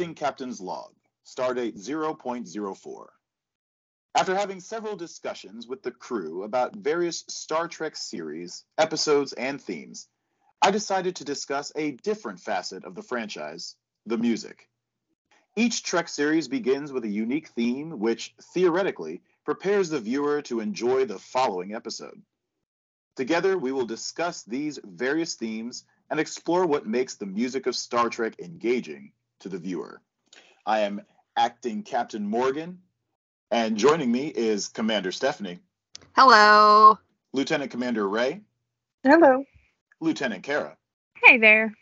[0.00, 0.94] Captain's Log,
[1.26, 3.06] Stardate 0.04.
[4.14, 10.08] After having several discussions with the crew about various Star Trek series, episodes, and themes,
[10.62, 13.76] I decided to discuss a different facet of the franchise
[14.06, 14.70] the music.
[15.54, 21.04] Each Trek series begins with a unique theme, which theoretically prepares the viewer to enjoy
[21.04, 22.22] the following episode.
[23.16, 28.08] Together, we will discuss these various themes and explore what makes the music of Star
[28.08, 30.00] Trek engaging to the viewer.
[30.66, 31.00] I am
[31.36, 32.78] acting Captain Morgan,
[33.50, 35.58] and joining me is Commander Stephanie,
[36.16, 36.98] Hello.
[37.32, 38.42] Lieutenant Commander Ray,
[39.04, 39.44] Hello.
[40.00, 40.76] Lieutenant Kara,
[41.24, 41.74] Hey there.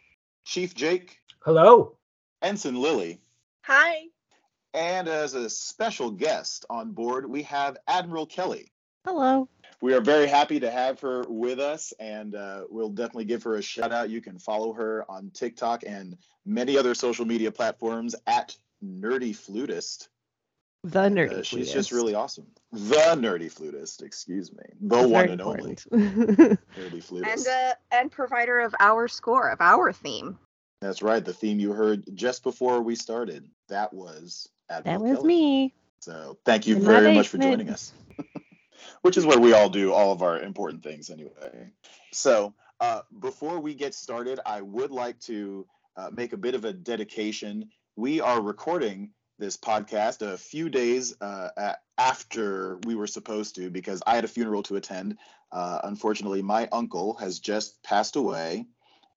[0.44, 1.96] Chief Jake, Hello.
[2.42, 3.20] Ensign Lily,
[3.62, 4.04] Hi.
[4.74, 8.72] and as a special guest on board, we have Admiral Kelly.
[9.04, 9.48] Hello.
[9.80, 13.56] We are very happy to have her with us, and uh, we'll definitely give her
[13.56, 14.10] a shout out.
[14.10, 20.08] You can follow her on TikTok and many other social media platforms at Nerdy Flutist.
[20.84, 21.30] The And, nerdy.
[21.30, 21.72] uh, she's flutist.
[21.72, 22.46] just really awesome.
[22.72, 24.62] The Nerdy Flutist, excuse me.
[24.80, 25.74] The That's one very and only.
[25.92, 27.46] Nerdy Flutist.
[27.46, 30.38] And uh, and provider of our score of our theme.
[30.80, 31.24] That's right.
[31.24, 35.26] The theme you heard just before we started, that was that was Kelly.
[35.26, 35.74] me.
[36.00, 37.92] So thank you In very much for joining us.
[39.02, 41.70] Which is where we all do all of our important things anyway.
[42.12, 46.64] So uh, before we get started, I would like to uh, make a bit of
[46.64, 47.70] a dedication.
[47.96, 54.02] We are recording this podcast a few days uh, after we were supposed to because
[54.06, 55.18] I had a funeral to attend.
[55.52, 58.66] Uh, unfortunately, my uncle has just passed away.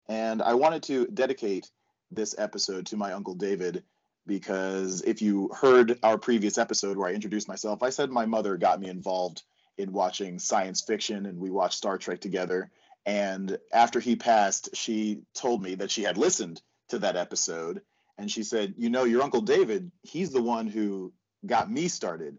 [0.07, 1.69] And I wanted to dedicate
[2.11, 3.83] this episode to my uncle David
[4.27, 8.57] because if you heard our previous episode where I introduced myself, I said my mother
[8.57, 9.43] got me involved
[9.77, 12.71] in watching science fiction and we watched Star Trek together.
[13.05, 17.81] And after he passed, she told me that she had listened to that episode
[18.17, 21.13] and she said, You know, your Uncle David, he's the one who
[21.45, 22.37] got me started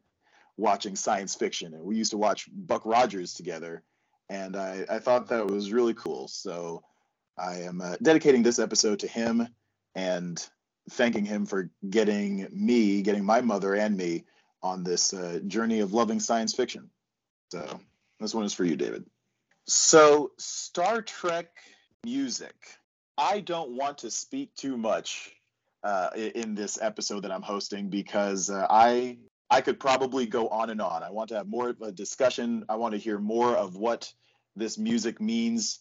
[0.57, 1.75] watching science fiction.
[1.75, 3.83] And we used to watch Buck Rogers together.
[4.29, 6.29] And I, I thought that was really cool.
[6.29, 6.85] So
[7.37, 9.49] I am uh, dedicating this episode to him
[9.95, 10.47] and
[10.91, 14.25] thanking him for getting me, getting my mother and me
[14.63, 16.91] on this uh, journey of loving science fiction.
[17.53, 17.81] So
[18.19, 19.05] this one is for you, David.
[19.67, 21.49] So, Star Trek
[22.03, 22.55] music.
[23.19, 25.31] I don't want to speak too much
[25.85, 29.19] uh, in this episode that I'm hosting because uh, I
[29.51, 31.03] I could probably go on and on.
[31.03, 32.65] I want to have more of a discussion.
[32.71, 34.11] I want to hear more of what
[34.57, 35.81] this music means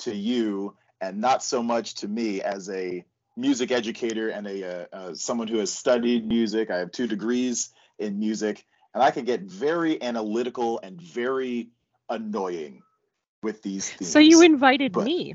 [0.00, 3.04] to you, and not so much to me as a
[3.36, 6.68] music educator and a uh, uh, someone who has studied music.
[6.68, 11.68] I have two degrees in music, and I can get very analytical and very
[12.08, 12.82] annoying
[13.42, 14.10] with these themes.
[14.10, 15.34] So you invited but- me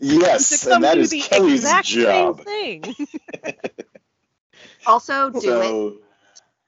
[0.00, 2.42] yes, to come and that do is the Kelly's exact job.
[2.44, 2.94] same thing.
[4.86, 5.94] Also, do it.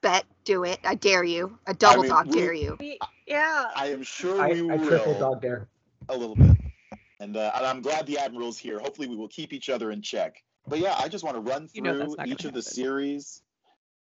[0.03, 0.25] Bet.
[0.45, 0.79] Do it.
[0.85, 1.59] I dare you.
[1.67, 2.77] I double mean, dog we- dare you.
[2.79, 3.71] We- Yeah.
[3.75, 5.69] I am sure I, we I will triple dog dare.
[6.09, 6.57] a little bit,
[7.21, 8.79] and, uh, and I'm glad the admiral's here.
[8.79, 10.43] Hopefully, we will keep each other in check.
[10.67, 13.43] But yeah, I just want to run You know through each gonna of the series.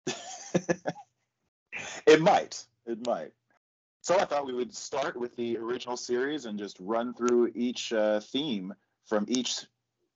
[2.06, 2.64] it might.
[2.86, 3.32] It might.
[4.00, 7.92] So I thought we would start with the original series and just run through each
[7.92, 8.72] uh, theme
[9.06, 9.66] from each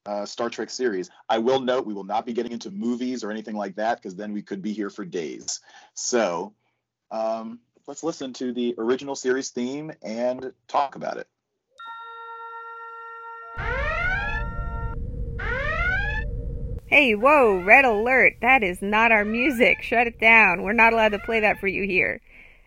[0.07, 1.11] uh, Star Trek series.
[1.29, 4.17] I will note we will not be getting into movies or anything like that because
[4.17, 5.61] then we could be here for days.
[5.95, 6.55] So
[7.11, 11.29] um, let's listen to the original series theme and talk about it.
[16.93, 18.35] Hey, whoa, red alert.
[18.43, 19.81] That is not our music.
[19.81, 20.63] Shut it down.
[20.63, 22.21] We're not allowed to play that for you here.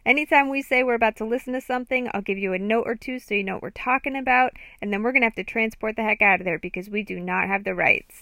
[0.04, 2.96] Anytime we say we're about to listen to something, I'll give you a note or
[2.96, 5.44] two so you know what we're talking about, and then we're going to have to
[5.44, 8.16] transport the heck out of there because we do not have the rights.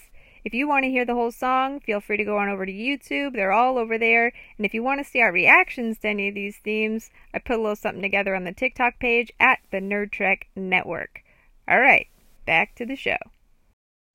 [0.44, 2.70] If you want to hear the whole song, feel free to go on over to
[2.70, 3.32] YouTube.
[3.32, 4.30] They're all over there.
[4.58, 7.56] And if you want to see our reactions to any of these themes, I put
[7.56, 11.22] a little something together on the TikTok page at the Nerd Trek Network.
[11.66, 12.08] All right,
[12.44, 13.16] back to the show.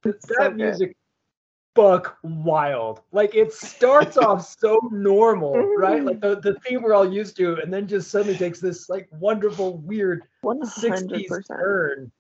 [0.04, 0.56] That good.
[0.56, 0.96] music
[1.80, 3.02] buck wild.
[3.14, 6.04] Like it starts off so normal, right?
[6.04, 9.08] Like the, the theme we're all used to, and then just suddenly takes this like
[9.12, 11.60] wonderful, weird 60s hundred percent.
[11.60, 12.12] turn.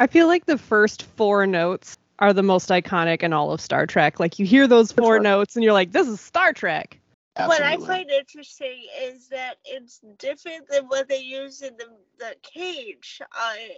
[0.00, 3.86] I feel like the first four notes are the most iconic in all of Star
[3.86, 4.18] Trek.
[4.18, 5.22] Like you hear those four one?
[5.22, 6.98] notes and you're like, this is Star Trek.
[7.36, 11.86] What I find interesting is that it's different than what they use in the
[12.18, 13.22] the cage.
[13.32, 13.70] I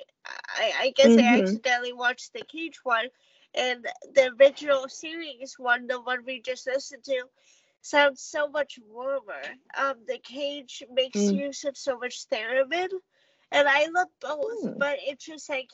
[0.57, 1.41] I, I guess I Mhm.
[1.43, 3.09] accidentally watched the cage one,
[3.55, 7.25] and the original series one, the one we just listened to,
[7.81, 9.43] sounds so much warmer.
[9.77, 11.33] Um, the cage makes Mm.
[11.33, 12.89] use of so much theremin,
[13.51, 14.79] and I love both, Hmm.
[14.79, 15.71] but it's just like.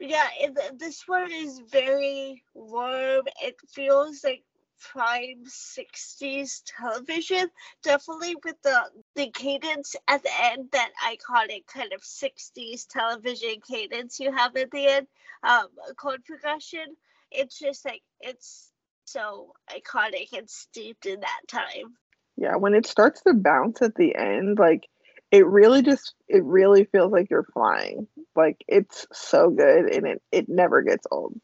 [0.00, 3.22] Yeah, it, this one is very warm.
[3.42, 4.44] It feels like
[4.80, 7.50] prime 60s television.
[7.82, 8.80] Definitely with the
[9.14, 14.70] the cadence at the end, that iconic kind of 60s television cadence you have at
[14.70, 15.06] the end,
[15.42, 16.96] um, chord progression.
[17.30, 18.70] It's just like it's
[19.04, 21.94] so iconic and steeped in that time.
[22.36, 24.88] Yeah, when it starts to bounce at the end, like
[25.30, 28.06] it really just it really feels like you're flying.
[28.34, 31.34] Like it's so good and it it never gets old.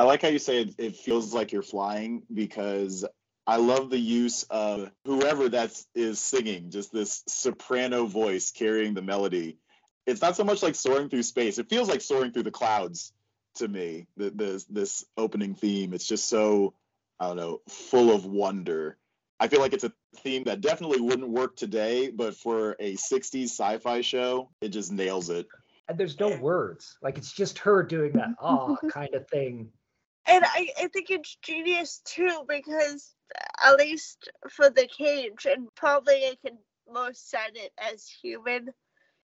[0.00, 3.04] I like how you say it, it feels like you're flying because
[3.46, 9.02] I love the use of whoever that is singing, just this soprano voice carrying the
[9.02, 9.58] melody.
[10.06, 11.58] It's not so much like soaring through space.
[11.58, 13.12] It feels like soaring through the clouds
[13.56, 14.06] to me.
[14.16, 15.92] The, this this opening theme.
[15.92, 16.72] It's just so
[17.18, 18.96] I don't know, full of wonder.
[19.38, 23.50] I feel like it's a theme that definitely wouldn't work today, but for a 60s
[23.50, 25.46] sci-fi show, it just nails it.
[25.90, 26.96] And there's no words.
[27.02, 29.68] Like it's just her doing that ah kind of thing.
[30.26, 33.14] And I, I think it's genius too because
[33.64, 36.58] at least for the cage, and probably I can
[36.90, 38.70] most set it as human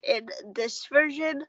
[0.03, 1.43] in this version,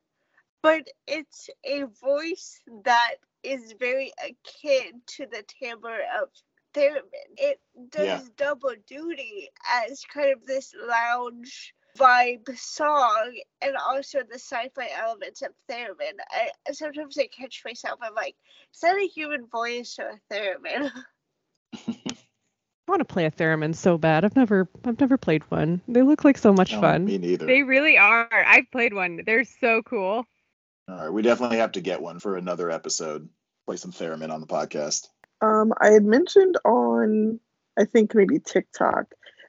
[0.62, 6.30] but it's a voice that is very akin to the timbre of
[6.74, 7.02] theremin.
[7.38, 7.60] It
[7.90, 8.22] does Yeah.
[8.36, 9.50] double duty
[9.86, 16.14] as kind of this lounge vibe song and also the sci-fi elements of theremin.
[16.30, 17.98] I sometimes I catch myself.
[18.02, 18.36] I'm like,
[18.74, 20.90] is that a human voice or a theremin?
[22.88, 24.24] I want to play a theremin so bad.
[24.24, 25.80] I've never I've never played one.
[25.88, 27.04] They look like so much No, fun.
[27.04, 27.46] Me neither.
[27.46, 28.28] They really are.
[28.30, 29.22] I've played one.
[29.26, 30.24] They're so cool.
[30.88, 33.28] All right, we definitely have to get one for another episode.
[33.66, 35.08] Play some theremin on the podcast.
[35.40, 37.40] Um, I had mentioned on,
[37.76, 39.06] I think maybe TikTok,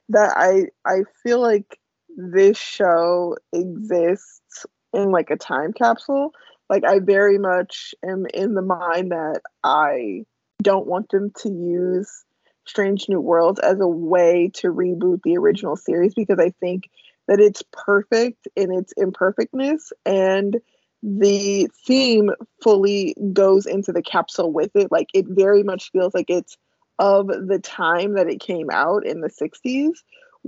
[0.08, 1.78] that I I feel like
[2.18, 6.32] this show exists in like a time capsule.
[6.68, 10.24] Like I very much am in the mind that I
[10.60, 12.24] don't want them to use
[12.66, 16.90] Strange New Worlds as a way to reboot the original series because I think
[17.28, 20.58] that it's perfect in its imperfectness and
[21.02, 22.30] the theme
[22.62, 24.90] fully goes into the capsule with it.
[24.90, 26.56] Like it very much feels like it's
[26.98, 29.92] of the time that it came out in the 60s.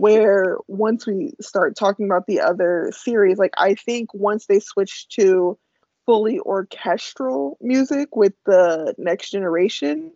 [0.00, 5.08] Where once we start talking about the other series, like I think once they switch
[5.18, 5.58] to
[6.06, 10.12] fully orchestral music with the next generation,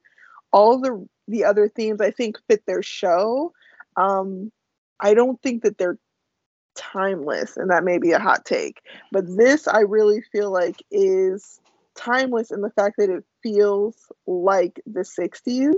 [0.53, 3.53] all the the other themes I think fit their show.
[3.97, 4.51] Um,
[5.01, 5.99] I don't think that they're
[6.75, 8.81] timeless, and that may be a hot take.
[9.13, 11.61] But this, I really feel like, is
[11.95, 15.75] timeless in the fact that it feels like the 60s,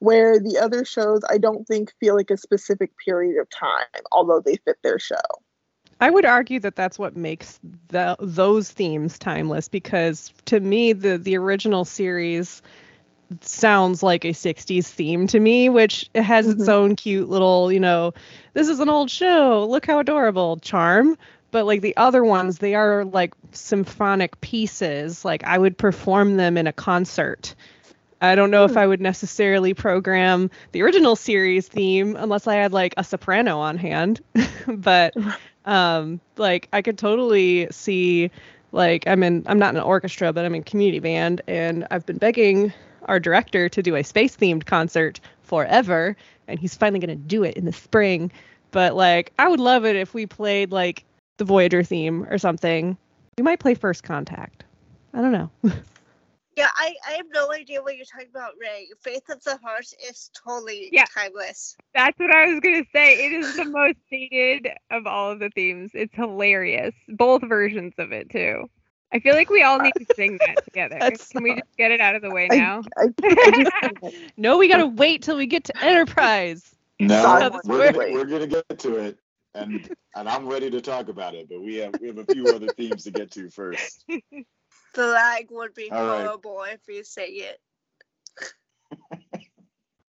[0.00, 4.40] where the other shows I don't think feel like a specific period of time, although
[4.40, 5.16] they fit their show.
[6.00, 7.58] I would argue that that's what makes
[7.88, 12.62] the, those themes timeless because to me the the original series
[13.40, 16.68] sounds like a 60s theme to me which it has its Mhm.
[16.68, 18.14] own cute little, you know,
[18.54, 21.18] this is an old show, look how adorable charm,
[21.50, 26.56] but like the other ones they are like symphonic pieces, like I would perform them
[26.56, 27.54] in a concert.
[28.20, 32.72] I don't know if I would necessarily program the original series theme unless I had
[32.72, 34.20] like a soprano on hand.
[34.66, 35.14] but
[35.64, 38.30] um like I could totally see
[38.72, 42.06] like I'm in I'm not in an orchestra, but I'm in community band and I've
[42.06, 42.72] been begging
[43.04, 46.16] our director to do a space themed concert forever
[46.48, 48.32] and he's finally going to do it in the spring.
[48.72, 51.04] But like I would love it if we played like
[51.36, 52.96] the Voyager theme or something.
[53.38, 54.64] We might play First Contact.
[55.14, 55.50] I don't know.
[56.58, 58.88] Yeah, I, I have no idea what you're talking about, Ray.
[59.00, 61.04] Faith of the Heart is totally Yeah.
[61.14, 61.76] timeless.
[61.94, 63.26] That's what I was gonna say.
[63.26, 65.92] It is the most dated of all of the themes.
[65.94, 66.94] It's hilarious.
[67.08, 68.64] Both versions of it too.
[69.12, 70.98] I feel like we all need to sing that together.
[70.98, 72.82] That's Can we just get it out of the way now?
[72.96, 73.04] I,
[73.44, 73.70] I just
[74.36, 76.74] no, we got to wait till we get to Enterprise.
[77.00, 79.18] No, we're gonna, we're gonna get to it,
[79.54, 81.48] and and I'm ready to talk about it.
[81.48, 84.04] But we have we have a few other themes to get to first.
[84.94, 86.24] The lag would be All right.
[86.24, 87.60] horrible if you say it.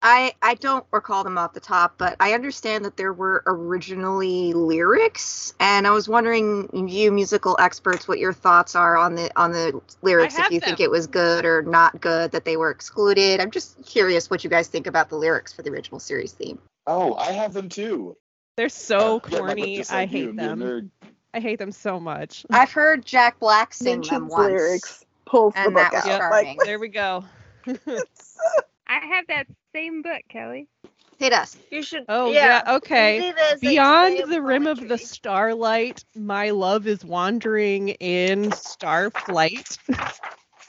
[0.01, 4.53] I I don't recall them off the top, but I understand that there were originally
[4.53, 9.51] lyrics, and I was wondering, you musical experts, what your thoughts are on the on
[9.51, 10.35] the lyrics.
[10.35, 13.41] If have you think it was good or not good that they were excluded.
[13.41, 16.59] I'm just curious what you guys think about the lyrics for the original series theme.
[16.87, 18.15] Oh, I have them too.
[18.55, 19.83] They're so Uh, yeah, like- corny.
[19.89, 20.91] I like you, hate them.
[21.33, 21.37] Nerd.
[21.37, 22.45] I hate them so much.
[22.51, 24.51] I've heard Jack Black sing them once.
[24.51, 26.19] lyrics, pulls the and book that was out.
[26.19, 26.57] charming.
[26.57, 27.25] Like, There we go.
[28.87, 30.67] I have that same book, Kelly.
[31.19, 31.57] Hit us.
[31.69, 32.05] You should.
[32.07, 32.63] Oh yeah.
[32.65, 33.19] yeah, okay.
[33.19, 39.09] read it as Beyond the rim of the starlight, my love is wandering in star
[39.11, 39.77] flight.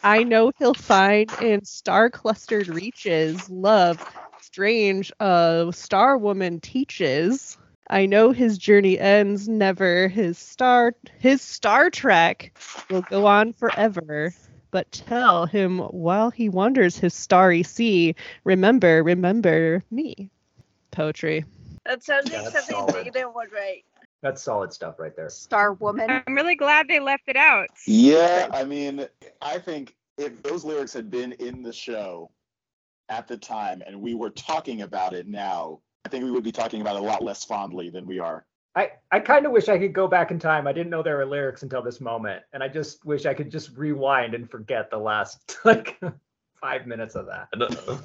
[0.02, 4.04] I know he'll find in star clustered reaches love
[4.40, 7.56] strange uh, a star woman teaches.
[7.90, 10.06] I know his journey ends never.
[10.06, 12.56] His star his Star Trek
[12.88, 14.32] will go on forever.
[14.70, 20.30] But tell him while he wanders his starry sea, remember, remember me.
[20.92, 21.44] Poetry.
[21.84, 23.12] That sounds like that's something solid.
[23.12, 23.84] Data would write.
[24.22, 25.28] That's solid stuff right there.
[25.28, 26.08] Star Woman.
[26.08, 27.68] I'm really glad they left it out.
[27.86, 29.06] Yeah, I mean,
[29.42, 32.30] I think if those lyrics had been in the show
[33.08, 36.52] at the time and we were talking about it now, I think we would be
[36.52, 38.44] talking about it a lot less fondly than we are.
[38.74, 40.66] I, I kind of wish I could go back in time.
[40.66, 43.50] I didn't know there were lyrics until this moment, and I just wish I could
[43.50, 46.00] just rewind and forget the last like
[46.60, 47.48] five minutes of that.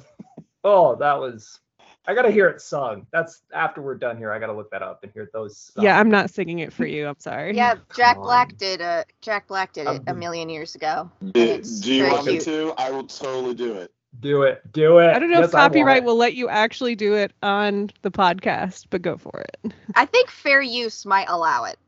[0.64, 1.60] oh, that was.
[2.08, 3.06] I gotta hear it sung.
[3.12, 4.32] That's after we're done here.
[4.32, 5.58] I gotta look that up and hear those.
[5.74, 5.84] Sung.
[5.84, 7.08] Yeah, I'm not singing it for you.
[7.08, 7.56] I'm sorry.
[7.56, 11.10] Yeah, Jack Black did a Jack Black did it a Um, million years ago.
[11.20, 12.74] Do, do you very want me to?
[12.78, 13.92] I will totally do it.
[14.20, 14.62] Do it.
[14.72, 15.08] Do it.
[15.14, 18.86] I don't know Yes, if copyright will let you actually do it on the podcast,
[18.90, 19.72] but go for it.
[19.94, 21.78] I think fair use might allow it.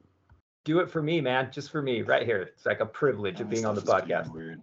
[0.64, 1.48] Do it for me, man.
[1.52, 2.42] Just for me, right here.
[2.42, 4.32] It's like a privilege of being on the Stuff is being podcast.
[4.32, 4.60] Weird.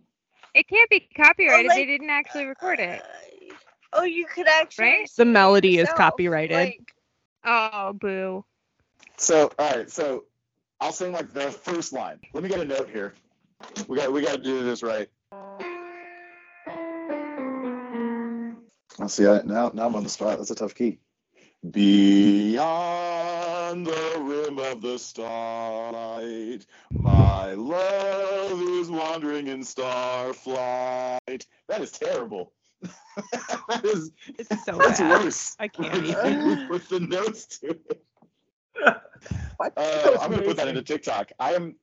[0.53, 1.67] It can't be copyrighted.
[1.69, 3.01] like- they didn't actually record it.
[3.01, 3.55] Uh,
[3.93, 4.85] oh, you could actually.
[4.85, 5.03] Right?
[5.05, 6.55] The sing it melody is copyrighted.
[6.55, 6.93] like-
[7.43, 8.45] Oh, boo.
[9.17, 10.25] So, all right, so
[10.81, 12.19] I'll sing like the first line.
[12.33, 13.13] Let me get a note here.
[13.87, 15.09] We got we got to do this right.
[18.99, 19.27] I'll see.
[19.27, 20.37] I, now now I'm on the spot.
[20.37, 20.99] That's a tough key.
[21.69, 22.57] Beyond
[23.87, 31.45] the rim of the starlight, my love is wandering in starflight.
[31.67, 32.53] That is terrible.
[33.31, 35.23] that is It's so that's bad.
[35.23, 35.55] worse.
[35.59, 36.49] I can't than even.
[36.49, 38.03] you With the notes to it.
[39.57, 39.71] What?
[39.77, 41.31] Uh, I'm gonna put that into TikTok.
[41.39, 41.75] I am.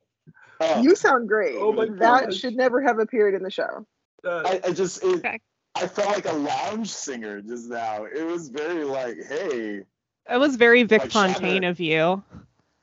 [0.60, 1.56] Uh, You sound great.
[1.58, 2.36] Oh my that gosh.
[2.36, 3.86] should never have appeared in the show.
[4.24, 5.40] Uh, I, I just it, Okay.
[5.74, 8.04] I felt like a lounge singer just now.
[8.04, 9.82] It was very like, hey,
[10.28, 11.70] That was very Vic Like Fontaine Shatner.
[11.70, 12.22] of you.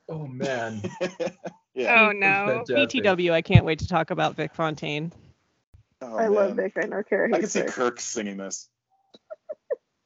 [0.09, 0.81] oh man.
[1.75, 2.07] yeah.
[2.09, 2.63] Oh, no.
[2.67, 5.13] BTW, I can't wait to talk about Vic Fontaine.
[6.01, 6.55] Oh, I love.
[6.55, 6.73] Vic.
[6.81, 7.71] I know Kara I can see Vic.
[7.71, 8.69] Kirk singing this.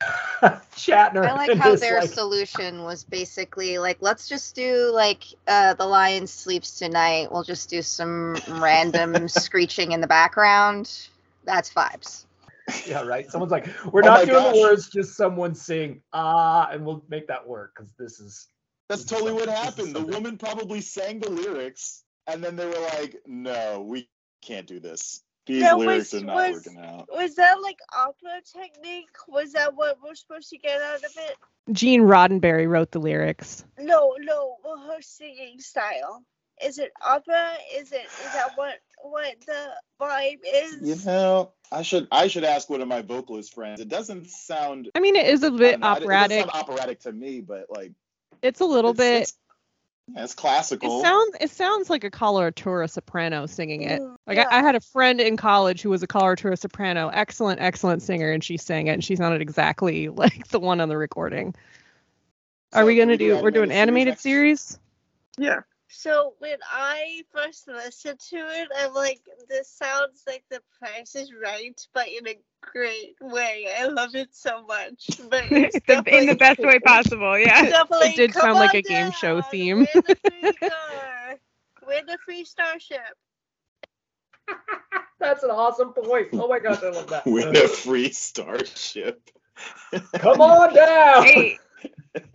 [0.75, 1.25] Shatner.
[1.25, 5.85] I like how their like- solution was basically like, let's just do like uh, the
[5.85, 7.31] lion sleeps tonight.
[7.31, 10.91] We'll just do some random screeching in the background.
[11.45, 12.25] That's vibes.
[12.87, 13.29] Yeah, right.
[13.29, 14.55] Someone's like, we're Oh not doing gosh.
[14.55, 18.47] the words, just someone sing ah, and we'll make that work because this is
[18.89, 19.95] That's This is totally what something- this is happened.
[20.11, 24.09] The woman probably sang the lyrics, and then they were like, "No, we
[24.41, 25.21] can't do this.
[25.45, 29.09] These That lyrics was- are not was- working out." Was that like opera technique?
[29.27, 31.35] Was that what we're supposed to get out of it?
[31.73, 33.63] Gene Roddenberry wrote the lyrics.
[33.79, 36.23] No, no, her singing style.
[36.61, 37.53] Is it opera?
[37.75, 39.69] Is it is that what what the
[39.99, 40.81] vibe is?
[40.81, 43.79] You know, I should I should ask one of my vocalist friends.
[43.81, 46.39] It doesn't sound I mean, it is a bit don't know, it operatic.
[46.39, 47.91] sound operatic to me, but like
[48.41, 49.21] It's a little it's, bit.
[49.23, 49.33] It's,
[50.15, 50.99] yeah, it's classical.
[50.99, 54.01] It sounds it sounds like a coloratura soprano singing it.
[54.01, 54.47] Mm, Like yeah.
[54.49, 58.31] I, I had a friend in college who was a coloratura soprano, excellent, excellent singer,
[58.31, 61.55] and she sang it, and she sounded exactly like the one on the recording.
[62.73, 63.41] Are we gonna do?
[63.41, 64.23] We're doing animated next?
[64.23, 64.79] series.
[65.37, 65.61] Yeah.
[65.95, 71.31] So when I first listened to it, I'm like, this sounds like The Price is
[71.33, 73.67] Right, but in a great way.
[73.79, 75.07] I love it so much.
[75.29, 77.37] But it's It's the- in the best way possible.
[77.37, 77.61] Yeah.
[77.69, 79.79] Definitely, It did come sound like on a game show theme.
[79.79, 81.35] We're the free car.
[81.85, 82.99] We're the free starship.
[85.19, 86.29] that's an awesome point.
[86.33, 87.25] Oh my gosh, I love that.
[87.27, 89.29] Win a free starship.
[90.17, 91.23] Come on down.
[91.23, 91.59] Hey,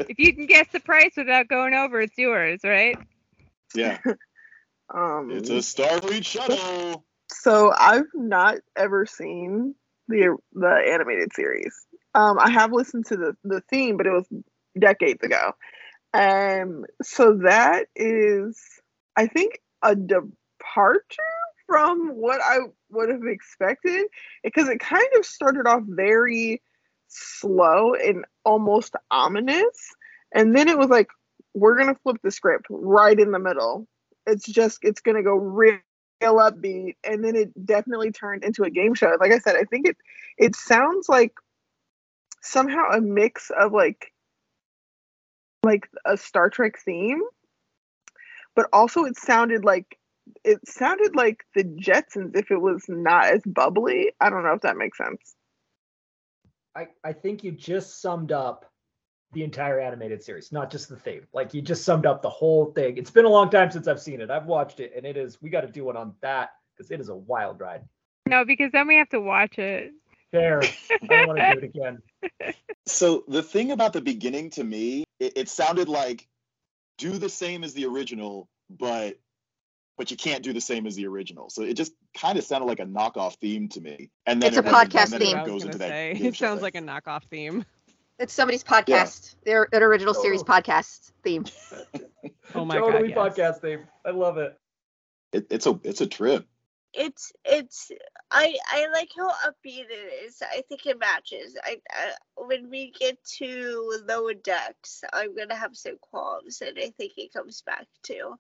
[0.09, 2.97] if you can guess the price without going over, it's yours, right?
[3.75, 3.99] Yeah,
[4.93, 7.05] Um, it's a Starfleet shuttle.
[7.31, 9.75] So I've not ever seen
[10.09, 11.75] the the animated series.
[12.15, 14.27] Um, I have listened to the the theme, but it was
[14.79, 15.53] decades ago.
[16.15, 18.59] Um, so that is,
[19.15, 21.23] I think, a departure
[21.67, 22.61] from what I
[22.91, 24.07] would have expected
[24.43, 26.63] because it kind of started off very
[27.09, 29.95] slow and almost ominous,
[30.35, 31.09] and then it was like,
[31.55, 33.87] we're gonna flip the script right in the middle.
[34.27, 35.79] It's just it's gonna go real
[36.21, 39.17] real upbeat and then it definitely turned into a game show.
[39.21, 39.97] Like i said i think it
[40.37, 41.33] it sounds like
[42.43, 44.13] somehow a mix of like
[45.63, 47.21] like a star trek theme
[48.59, 49.99] but also it sounded like
[50.45, 54.13] it sounded like the jetsons if it was not as bubbly.
[54.21, 55.37] I don't know if that makes sense.
[56.75, 58.71] I, I think you just summed up
[59.33, 61.27] the entire animated series, not just the theme.
[61.33, 62.97] Like you just summed up the whole thing.
[62.97, 64.31] It's been a long time since I've seen it.
[64.31, 65.41] I've watched it, and it is.
[65.43, 67.83] We got to do one on that because it is a wild ride.
[68.27, 69.93] No, because then we have to watch it.
[70.33, 70.63] Fair.
[70.63, 72.03] I don't want to do it again.
[72.87, 76.27] So the thing about the beginning to me, it, it sounded like
[76.99, 79.19] do the same as the original, but
[79.97, 81.51] but you can't do the same as the original.
[81.51, 84.11] So it just kind of sounded like a knockoff theme to me.
[84.27, 85.37] And then It's a it wasn't, podcast and then it theme.
[85.37, 86.63] I was goes into say game it sounds thing.
[86.63, 87.65] like a knockoff theme.
[88.19, 89.37] It's somebody's podcast.
[89.45, 90.45] Their, their original series Oh.
[90.45, 91.45] podcast theme.
[92.55, 93.35] Oh my totally god.
[93.37, 93.59] yes.
[93.59, 93.85] podcast theme.
[94.07, 94.59] I love it.
[95.33, 96.47] It, it's a it's a trip.
[96.95, 97.91] It's it's
[98.31, 100.41] I I like how upbeat it is.
[100.43, 101.59] I think it matches.
[101.63, 106.89] I, I when we get to lower decks, I'm gonna have some qualms, and I
[106.97, 108.37] think it comes back to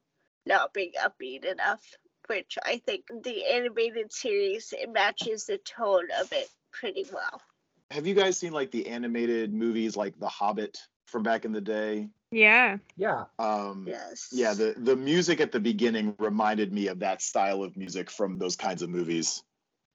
[0.47, 1.83] not being upbeat enough.
[2.29, 7.43] Which I think the animated series it matches the tone of it pretty well.
[7.91, 11.61] Have you guys seen like the animated movies like The Hobbit from back in the
[11.61, 12.09] day?
[12.31, 12.77] Yeah.
[12.97, 13.25] Yeah.
[13.39, 14.29] Um, Yes.
[14.31, 18.39] Yeah, the the music at the beginning reminded me of that style of music from
[18.39, 19.43] those kinds of movies.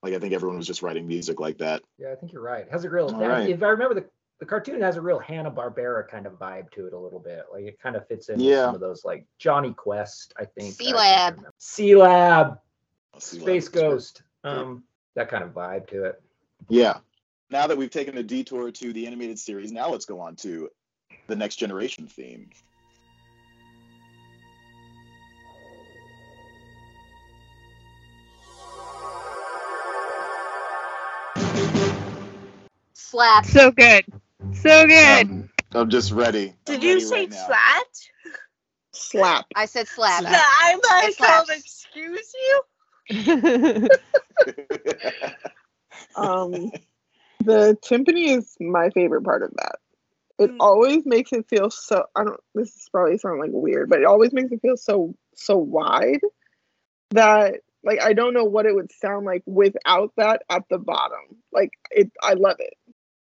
[0.01, 1.83] Like I think everyone was just writing music like that.
[1.99, 2.65] Yeah, I think you're right.
[2.65, 3.13] It has a real.
[3.13, 3.47] All right.
[3.49, 4.05] If I remember the
[4.39, 7.45] the cartoon has a real Hanna Barbera kind of vibe to it a little bit.
[7.53, 8.65] Like it kind of fits in with Yeah.
[8.65, 10.73] some of those like Jonny Quest, I think.
[10.73, 11.45] Sealab.
[11.59, 12.59] C Lab,
[13.13, 14.23] Let's see what Space Ghost.
[14.43, 14.83] Um,
[15.15, 16.21] that kind of vibe to it.
[16.67, 16.97] Yeah.
[17.53, 20.69] Now that we've taken a detour to the animated series, now let's go on to
[21.27, 22.49] the next generation theme.
[32.95, 33.45] Slap.
[33.45, 34.03] So good.
[34.53, 35.29] So good.
[35.29, 36.55] Um, I'm just ready.
[36.65, 37.45] Did I'm you ready say right now.
[37.45, 37.83] flat?
[38.93, 39.45] Slap.
[39.55, 40.23] I said slap.
[40.23, 41.49] Yeah, I'm like, It slaps.
[41.51, 42.33] um, excuse
[43.11, 43.89] you.
[46.15, 46.71] Um,
[47.45, 49.75] the timpani is my favorite part of that.
[50.39, 50.57] It Mm.
[50.59, 52.05] always makes it feel so.
[52.15, 52.39] I don't.
[52.55, 56.21] This is probably sound like weird, but it always makes it feel so so wide
[57.11, 61.19] that like I don't know what it would sound like without that at the bottom.
[61.51, 62.73] Like it, I love it.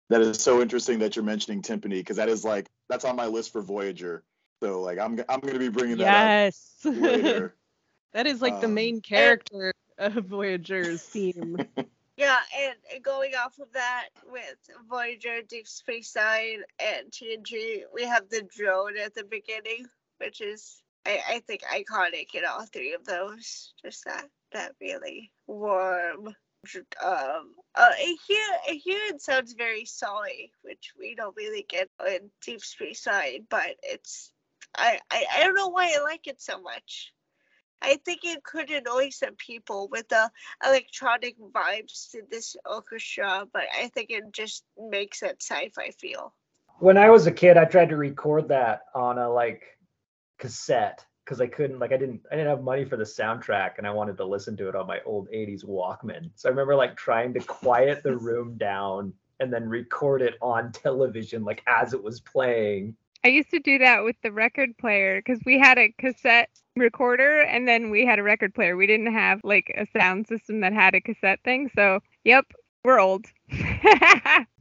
[0.09, 3.27] that is so interesting that you're mentioning timpani because that is like that's on my
[3.27, 4.25] list for Voyager.
[4.63, 6.77] So like I'm I'm going to be bringing that yes.
[6.87, 7.55] up later.
[8.15, 11.57] that is like the Um, main character of Voyager's theme.
[12.23, 14.57] Yeah, and going off of that with
[14.89, 19.87] Voyager, Deep Space Nine, and TNG, we have the drone at the beginning,
[20.19, 23.75] which is I, I think iconic in all three of those.
[23.85, 26.29] Just that that really warm.
[27.05, 32.61] Um, uh, here here it sounds very solly, which we don't really get in Deep
[32.61, 34.33] Space Nine, but it's
[34.77, 37.13] I, I I don't know why I like it so much.
[37.83, 40.31] I think it could annoy some people with the
[40.65, 46.33] electronic vibes to this orchestra, but I think it just makes it sci-fi feel.
[46.79, 49.65] When I was a kid, I tried to record that on a like
[50.39, 53.87] cassette because I couldn't like I didn't I didn't have money for the soundtrack and
[53.87, 56.31] I wanted to listen to it on my old 80s Walkman.
[56.35, 60.73] So I remember like trying to quiet the room down and then record it on
[60.73, 62.97] television like as it was playing.
[63.25, 67.41] I used to do that with the record player because we had a cassette recorder
[67.41, 68.77] and then we had a record player.
[68.77, 71.71] We didn't have like a sound system that had a cassette thing.
[71.77, 72.47] So, yep,
[72.85, 73.27] we're old.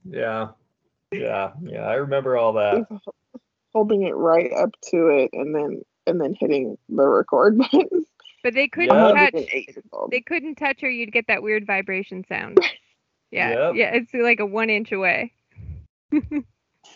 [0.04, 0.48] Yeah.
[1.12, 1.52] Yeah.
[1.62, 1.82] Yeah.
[1.86, 2.88] I remember all that.
[3.72, 8.06] Holding it right up to it and then and then hitting the record button.
[8.44, 9.14] but they couldn't Yeah.
[9.14, 9.34] Touch.
[9.36, 10.10] an eight years old.
[10.10, 10.90] They couldn't touch her.
[10.90, 12.60] You'd get that weird vibration sound.
[13.34, 13.76] Yeah, Yep.
[13.76, 15.32] yeah, it's like a one inch away.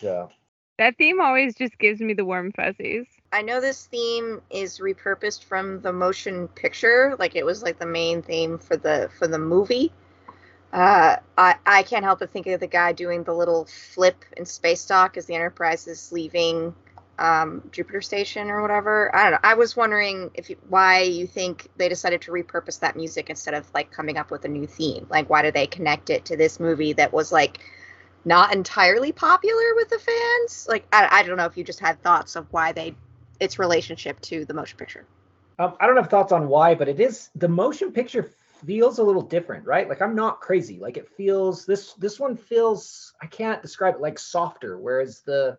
[0.02, 0.26] Yeah.
[0.78, 3.06] That theme always just gives me the warm fuzzies.
[3.32, 7.86] I know this theme is repurposed from the motion picture, like it was like the
[7.86, 9.92] main theme for the for the movie.
[10.72, 14.44] Uh, I I can't help but think of the guy doing the little flip in
[14.44, 16.74] space dock as the Enterprise is leaving
[17.18, 19.14] um, Jupiter Station or whatever.
[19.14, 19.38] I don't know.
[19.42, 23.54] I was wondering if you, why you think they decided to repurpose that music instead
[23.54, 25.06] of like coming up with a new theme.
[25.08, 27.60] Like, why did they connect it to this movie that was like
[28.26, 30.66] not entirely popular with the fans?
[30.68, 32.94] Like, I, I don't know if you just had thoughts of why they
[33.40, 35.06] its relationship to the motion picture.
[35.58, 38.30] Um, I don't have thoughts on why, but it is the motion picture
[38.66, 39.88] feels a little different, right?
[39.88, 40.78] Like I'm not crazy.
[40.78, 45.58] Like it feels this this one feels I can't describe it like softer, whereas the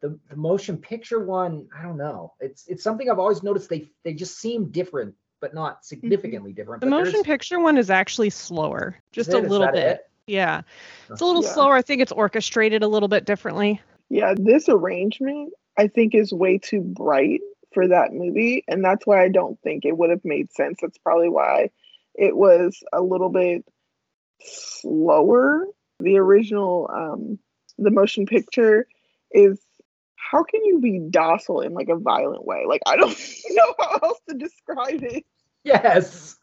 [0.00, 2.34] the, the motion picture one, I don't know.
[2.40, 6.80] It's it's something I've always noticed they they just seem different, but not significantly different.
[6.80, 9.86] The but motion picture one is actually slower, just a little bit.
[9.86, 10.00] it?
[10.26, 10.62] Yeah.
[11.10, 11.50] It's a little Yeah.
[11.50, 11.74] slower.
[11.74, 13.80] I think it's orchestrated a little bit differently.
[14.08, 17.40] Yeah, this arrangement I think is way too bright
[17.72, 20.78] for that movie, and that's why I don't think it would have made sense.
[20.82, 21.70] That's probably why
[22.14, 23.64] it was a little bit
[24.40, 25.66] slower.
[26.00, 27.38] The original, um,
[27.78, 28.86] the motion picture
[29.30, 29.58] is
[30.16, 32.64] how can you be docile in like a violent way?
[32.66, 33.16] Like I don't
[33.50, 35.24] know how else to describe it.
[35.64, 36.36] Yes.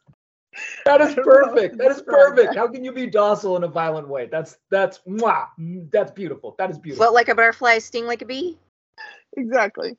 [0.89, 1.77] That is I don't know how to perfect.
[1.77, 2.55] That is perfect.
[2.55, 4.27] How can you be docile in a violent way?
[4.31, 6.55] That's that's mwah, mm, that's beautiful.
[6.57, 7.05] That is beautiful.
[7.05, 8.57] Float like a butterfly, sting like a bee.
[9.37, 9.97] Exactly.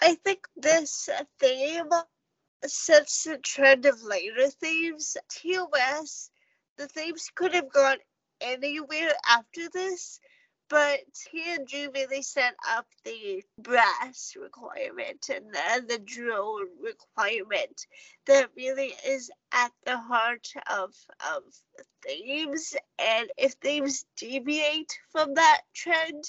[0.00, 1.08] I think this
[1.40, 1.90] theme
[2.66, 5.16] sets the trend of later themes.
[5.30, 6.30] TOS,
[6.76, 7.96] the themes could have gone
[8.42, 10.20] anywhere after this,
[10.68, 17.86] but TNG really set up the brass requirement and the, the drone requirement
[18.26, 20.92] that really is at the heart of,
[21.34, 21.42] of
[22.04, 22.74] themes.
[22.98, 26.24] And if themes deviate from that trend,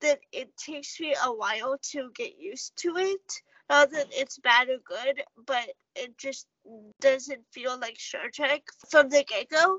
[0.00, 3.32] then it takes me a while to get used to it.
[3.68, 6.46] Not that it's bad or good, but it just
[7.00, 9.78] doesn't feel like Star Trek from the get go.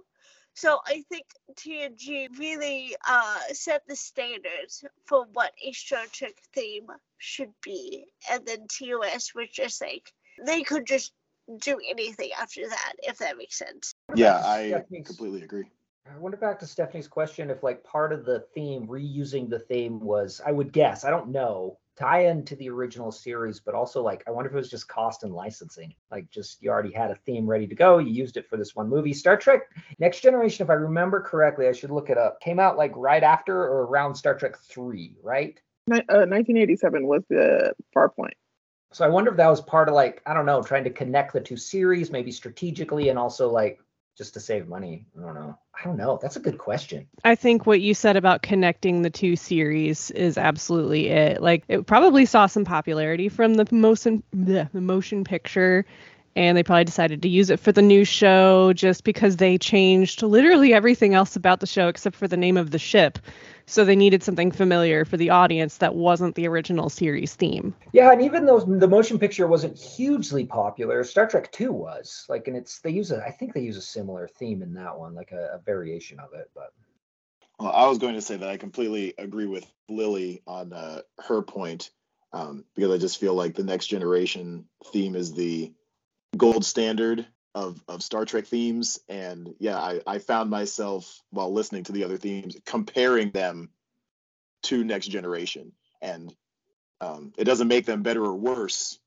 [0.55, 6.87] So I think TNG really uh, set the standards for what a Star Trek theme
[7.17, 10.11] should be, and then TOS was just like
[10.45, 11.11] they could just
[11.59, 13.95] do anything after that, if that makes sense.
[14.15, 15.65] Yeah, I Stephanie's- completely agree.
[16.05, 19.99] I wonder back to Stephanie's question if like part of the theme, reusing the theme
[20.01, 24.23] was, I would guess, I don't know, tie into the original series, but also like
[24.27, 25.93] I wonder if it was just cost and licensing.
[26.11, 28.75] Like just you already had a theme ready to go, you used it for this
[28.75, 29.13] one movie.
[29.13, 29.61] Star Trek
[29.99, 33.23] Next Generation, if I remember correctly, I should look it up, came out like right
[33.23, 35.59] after or around Star Trek 3, right?
[35.91, 38.31] Uh, 1987 was the Farpoint.
[38.93, 41.33] So I wonder if that was part of like, I don't know, trying to connect
[41.33, 43.79] the two series, maybe strategically and also like
[44.17, 45.05] just to save money.
[45.17, 45.57] I don't know.
[45.73, 46.19] I don't know.
[46.21, 47.07] That's a good question.
[47.23, 51.41] I think what you said about connecting the two series is absolutely it.
[51.41, 55.85] Like it probably saw some popularity from the motion the motion picture
[56.35, 60.23] and they probably decided to use it for the new show just because they changed
[60.23, 63.19] literally everything else about the show except for the name of the ship.
[63.65, 67.73] So they needed something familiar for the audience that wasn't the original series theme.
[67.93, 72.25] Yeah, and even though the motion picture wasn't hugely popular, Star Trek 2 was.
[72.27, 74.97] Like, and it's they use a I think they use a similar theme in that
[74.97, 76.49] one, like a, a variation of it.
[76.53, 76.73] But
[77.59, 81.41] Well, I was going to say that I completely agree with Lily on uh, her
[81.41, 81.91] point
[82.33, 85.71] um, because I just feel like the next generation theme is the
[86.37, 88.99] gold standard of, of Star Trek themes.
[89.09, 93.69] And yeah, I, I found myself while listening to the other themes comparing them
[94.63, 95.71] to next generation.
[96.01, 96.33] And
[97.01, 98.99] um, it doesn't make them better or worse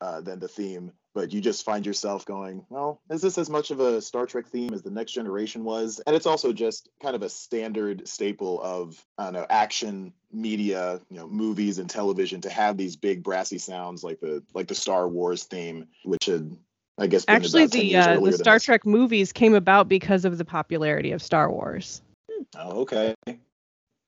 [0.00, 3.70] uh, than the theme, but you just find yourself going, well, is this as much
[3.70, 6.00] of a Star Trek theme as the Next Generation was?
[6.06, 11.00] And it's also just kind of a standard staple of I don't know action media,
[11.10, 14.74] you know, movies and television to have these big brassy sounds like the like the
[14.74, 16.56] Star Wars theme, which had
[16.98, 18.64] I guess Actually, the uh, the Star this.
[18.64, 22.02] Trek movies came about because of the popularity of Star Wars.
[22.56, 23.14] Oh, okay.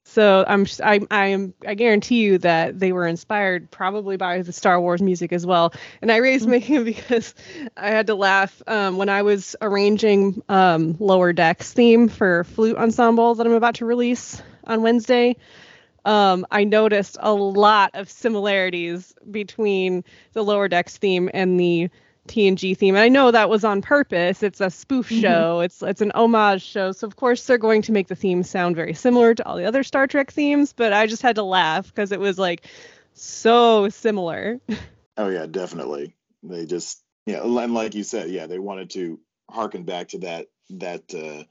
[0.04, 4.52] So I'm I I am I guarantee you that they were inspired probably by the
[4.52, 5.74] Star Wars music as well.
[6.00, 7.34] And I raised my hand because
[7.76, 12.76] I had to laugh um, when I was arranging um, Lower Decks theme for flute
[12.76, 15.36] ensemble that I'm about to release on Wednesday.
[16.04, 21.90] Um, I noticed a lot of similarities between the Lower Decks theme and the
[22.26, 22.94] TNG theme.
[22.94, 24.42] And I know that was on purpose.
[24.42, 25.20] It's a spoof Mhm.
[25.20, 25.60] show.
[25.60, 26.92] It's it's an homage show.
[26.92, 29.64] So of course they're going to make the theme sound very similar to all the
[29.64, 32.66] other Star Trek themes, but I just had to laugh because it was like
[33.14, 34.60] so similar.
[35.18, 36.14] Oh yeah, definitely.
[36.42, 39.18] They just yeah, and like you said, yeah, they wanted to
[39.50, 41.44] harken back to that that uh,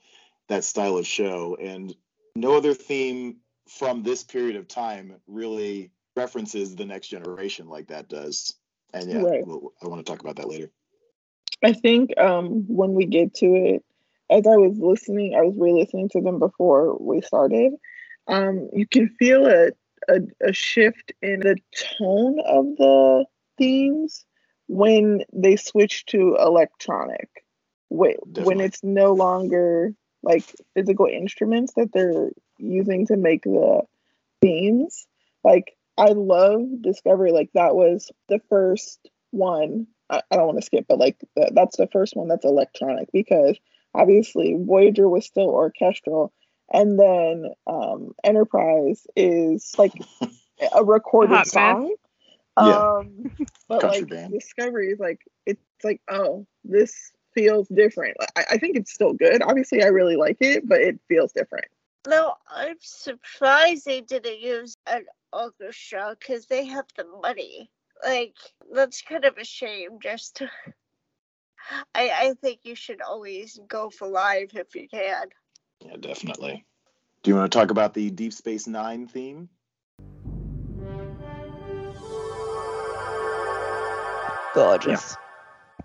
[0.50, 1.96] that style of show, and
[2.36, 8.08] no other theme from this period of time really references the next generation like that
[8.08, 8.54] does.
[8.96, 9.46] And yeah, Right.
[9.46, 10.72] we'll, I want to talk about that later.
[11.62, 13.84] I think um, when we get to it,
[14.30, 17.74] as I was listening, I was re-listening to them before we started.
[18.28, 19.72] Um, you can feel a,
[20.08, 21.58] a a shift in the
[22.00, 23.26] tone of the
[23.58, 24.26] themes
[24.68, 27.30] when they switch to electronic.
[27.90, 33.82] When, when it's no longer like physical instruments that they're using to make the
[34.42, 35.06] themes.
[35.44, 37.32] Like I love Discovery.
[37.32, 39.88] Like that was the first one.
[40.10, 43.12] I, I don't want to skip, but like th- that's the first one that's electronic
[43.12, 43.58] because
[43.94, 46.34] obviously Voyager was still orchestral,
[46.72, 49.94] and then um, Enterprise is like
[50.74, 51.52] a recorded Hot mess.
[51.52, 51.96] song.
[52.58, 52.98] Yeah.
[52.98, 53.32] Um,
[53.68, 54.34] but Country like band.
[54.34, 58.18] Discovery is like it's like oh this feels different.
[58.36, 59.42] I, I think it's still good.
[59.42, 61.66] Obviously, I really like it, but it feels different.
[62.08, 65.06] No, I'm surprised they didn't use an
[65.36, 67.70] orchestra because they have the money.
[68.04, 68.36] Like,
[68.74, 70.00] that's kind of a shame.
[70.02, 70.42] Just,
[71.96, 75.28] I, I think you should always go for live if you can.
[75.82, 76.66] Yeah, definitely.
[77.24, 79.50] Do you want to talk about the Deep Space Nine theme?
[84.54, 85.16] Gorgeous.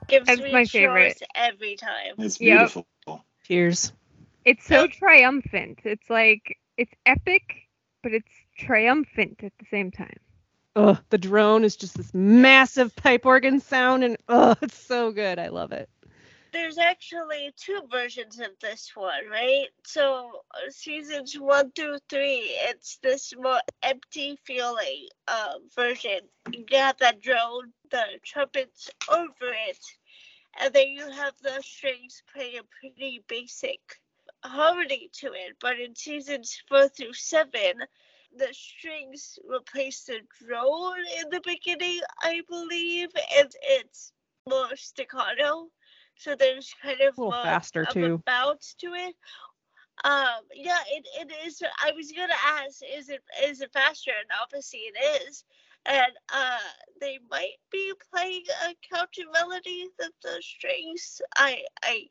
[0.09, 1.23] Gives That's me my favorite.
[1.35, 2.15] every time.
[2.19, 2.59] It's Yep.
[2.59, 2.87] beautiful.
[3.45, 3.93] Cheers.
[4.45, 5.81] It's so triumphant.
[5.85, 7.43] It's like it's epic,
[8.03, 10.19] but it's triumphant at the same time.
[10.77, 15.39] Ugh, the drone is just this massive pipe organ sound, and oh, it's so good.
[15.39, 15.89] I love it.
[16.53, 19.69] There's actually two versions of this one, right?
[19.85, 26.21] So uh, seasons one through three, it's this more empty feeling uh, version.
[26.53, 29.79] You have that drone, the trumpets over it,
[30.61, 33.81] and then you have the strings playing a pretty basic
[34.43, 35.57] harmony to it.
[35.61, 37.75] But in seasons four through seven,
[38.37, 44.13] the strings replace the drone in the beginning, I believe, and it's
[44.49, 45.69] more staccato.
[46.15, 48.25] So there's kind of A little more faster, of a too.
[48.27, 49.17] bounce to it.
[50.05, 51.63] Um, yeah, it, it is.
[51.83, 54.11] I was gonna ask, is it is it faster?
[54.11, 55.45] And obviously it is.
[55.85, 56.59] And uh,
[57.01, 61.21] they might be playing a counter melody of the strings.
[61.37, 62.07] I I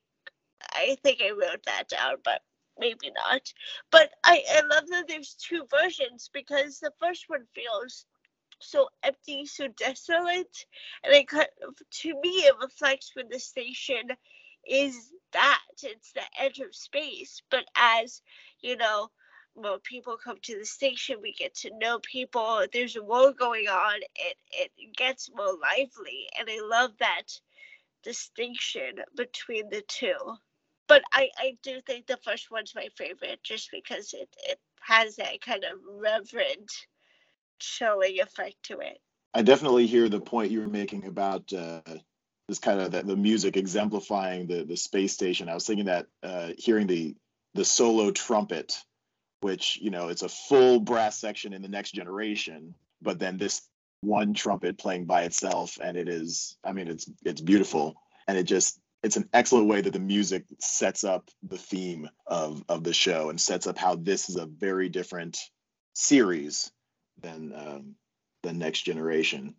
[0.74, 2.42] I think I wrote that down, but
[2.80, 3.54] maybe not.
[3.92, 8.06] But I, I love that there's two versions because the first one feels
[8.62, 10.66] so empty, so desolate,
[11.04, 14.10] and it kind of, to me it reflects when the station
[14.68, 17.42] is that it's the edge of space.
[17.52, 18.22] But as
[18.62, 19.10] you know,
[19.56, 22.66] more people come to the station, we get to know people.
[22.74, 23.98] There's a war going on.
[24.16, 27.28] It it gets more lively, and I love that
[28.04, 30.16] distinction between the two
[30.90, 35.16] but I, I do think the first one's my favorite just because it, it has
[35.18, 36.70] that kind of reverent
[37.60, 39.00] chilling effect to it.
[39.34, 41.82] I definitely hear the point you were making about uh,
[42.48, 45.48] this kind of the, the music exemplifying the the space station.
[45.48, 47.16] I was thinking that uh, hearing the
[47.54, 48.76] the solo trumpet,
[49.42, 53.62] which you know it's a full brass section in the next generation, but then this
[54.02, 58.44] one trumpet playing by itself, and it is, I mean, it's it's beautiful, and it
[58.44, 62.94] just it's an excellent way that the music sets up the theme of of the
[62.94, 65.38] show and sets up how this is a very different
[65.94, 66.72] series
[67.22, 67.96] than um,
[68.44, 69.56] the next generation.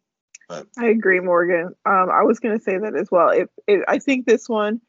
[0.49, 1.75] But I agree, Morgan.
[1.87, 3.31] Um, I was going to say that as well.
[3.31, 4.81] It, I think this one,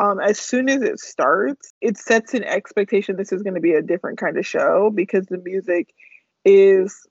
[0.00, 3.74] um, as soon as it starts, it sets an expectation this is going to be
[3.74, 5.92] a different kind of show because the music
[6.44, 7.06] is,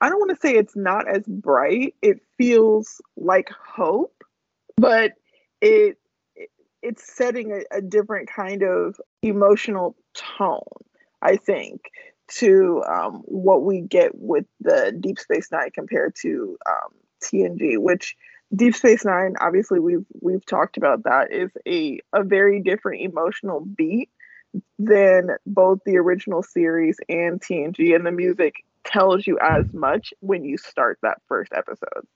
[0.00, 1.94] I don't want to say it's not as bright.
[2.00, 4.24] It feels like hope,
[4.78, 5.12] but
[5.60, 5.98] it
[6.82, 10.62] it's setting a, a different kind of emotional tone.
[11.22, 11.90] I think
[12.38, 18.16] to um, what we get with the Deep Space Nine compared to um, TNG, which
[18.54, 23.60] Deep Space Nine, obviously we've we've talked about that, is a a very different emotional
[23.60, 24.10] beat
[24.78, 30.44] than both the original series and TNG, and the music tells you as much when
[30.44, 32.06] you start that first episode.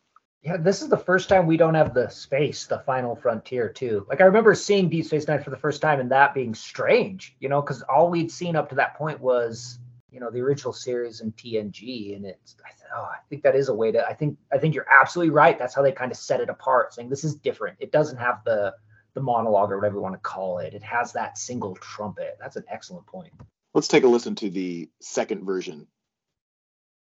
[0.44, 4.04] Yeah, this is the first time we don't have the space, the final frontier, too.
[4.11, 7.35] Like I remember seeing Deep Space Nine for the first time and that being strange,
[7.40, 9.78] you know, because all we'd seen up to that point was,
[10.11, 13.57] you know, the original series and TNG, and it's, I thought, oh, I think that
[13.57, 14.07] is a way to.
[14.07, 15.59] I think, I think you're absolutely right.
[15.59, 17.78] That's how they kind of set it apart, saying this is different.
[17.80, 18.74] It doesn't have the
[19.14, 20.74] the monologue or whatever you want to call it.
[20.74, 22.37] It has that single trumpet.
[22.40, 23.33] That's an excellent point.
[23.72, 25.87] let's take a listen to the second version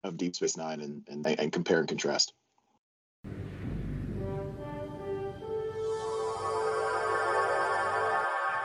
[0.03, 2.33] of Deep Space Nine and, and, and compare and contrast.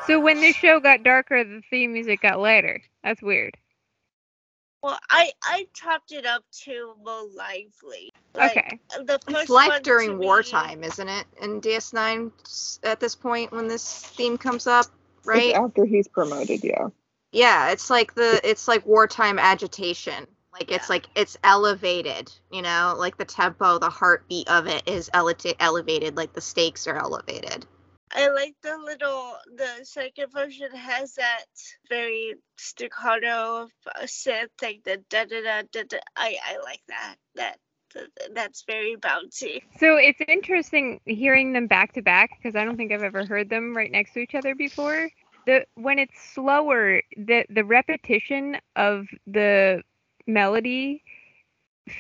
[0.08, 2.80] So when this show got darker, the theme music got lighter.
[3.04, 3.54] That's weird.
[4.82, 8.10] Well, I I chopped it up to more lively.
[8.34, 8.78] Like, Okay.
[9.04, 11.26] The first It's like one to during me- wartime, isn't it?
[11.42, 12.32] In DS9
[12.84, 14.86] at this point when this theme comes up,
[15.24, 15.50] right?
[15.50, 16.88] It's after he's promoted, yeah.
[17.32, 20.26] Yeah, it's like the it's like wartime agitation.
[20.52, 25.10] Like it's like it's elevated, you know, like the tempo, the heartbeat of it is
[25.14, 27.66] eleva- elevated, like the stakes are elevated.
[28.10, 31.44] I like the little the second version has that
[31.88, 33.68] very staccato
[34.04, 35.98] synth like the da da da da da.
[36.16, 37.56] I I like that that.
[37.94, 39.62] that- That's very bouncy.
[39.78, 43.48] So it's interesting hearing them back to back because I don't think I've ever heard
[43.48, 45.08] them right next to each other before.
[45.46, 49.82] The when it's slower, the the repetition of the
[50.28, 51.02] melody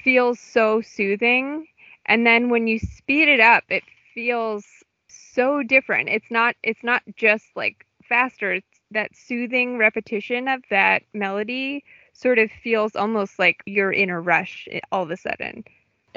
[0.04, 1.66] feels so soothing,
[2.06, 4.66] and then when you speed it up, it feels
[5.08, 6.08] so different.
[6.08, 8.54] It's not it's not just like faster.
[8.54, 14.20] It's that soothing repetition of that melody sort of feels almost like you're in a
[14.20, 15.64] rush eh, all of a sudden.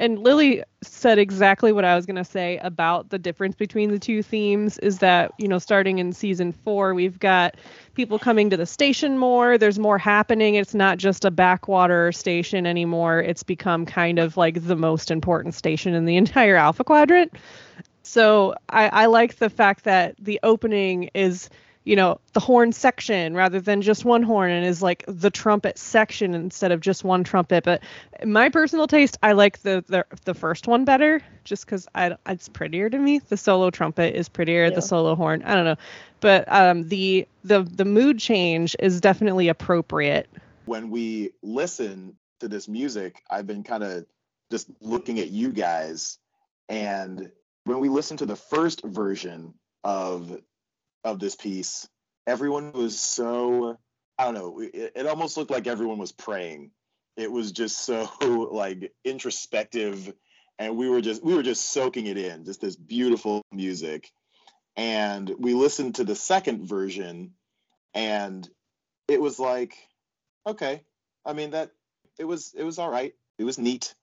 [0.01, 3.99] And Lily said exactly what I was going to say about the difference between the
[3.99, 7.55] two themes is that, you know, starting in season four, we've got
[7.93, 9.59] people coming to the station more.
[9.59, 10.55] There's more happening.
[10.55, 13.19] It's not just a backwater station anymore.
[13.19, 17.33] It's become kind of like the most important station in the entire Alpha Quadrant.
[18.01, 21.47] So I, I like the fact that the opening is,
[21.83, 25.77] you know, the horn section rather than just one horn and is like the trumpet
[25.79, 27.63] section instead of just one trumpet.
[27.63, 27.81] But
[28.25, 32.49] my personal taste, I like the the, the first one better just because I it's
[32.49, 33.19] prettier to me.
[33.19, 34.69] The solo trumpet is prettier, Yeah.
[34.69, 35.41] the solo horn.
[35.43, 35.77] I don't know.
[36.19, 40.29] But um the the the mood change is definitely appropriate.
[40.65, 44.05] when we listen to this music, I've been kind of
[44.51, 46.19] just looking at you guys,
[46.69, 47.31] and
[47.65, 50.39] when we listen to the first version of
[51.03, 51.87] of this piece,
[52.27, 53.77] everyone was so
[54.17, 54.59] I don't know.
[54.59, 56.71] It, it almost looked like everyone was praying.
[57.17, 58.09] It was just so
[58.51, 60.13] like introspective,
[60.59, 62.45] and we were just we were just soaking it in.
[62.45, 64.11] Just this beautiful music,
[64.75, 67.31] and we listened to the second version,
[67.93, 68.47] and
[69.07, 69.75] it was like
[70.47, 70.81] okay
[71.25, 71.71] i mean that
[72.17, 73.93] it was it was all right it was neat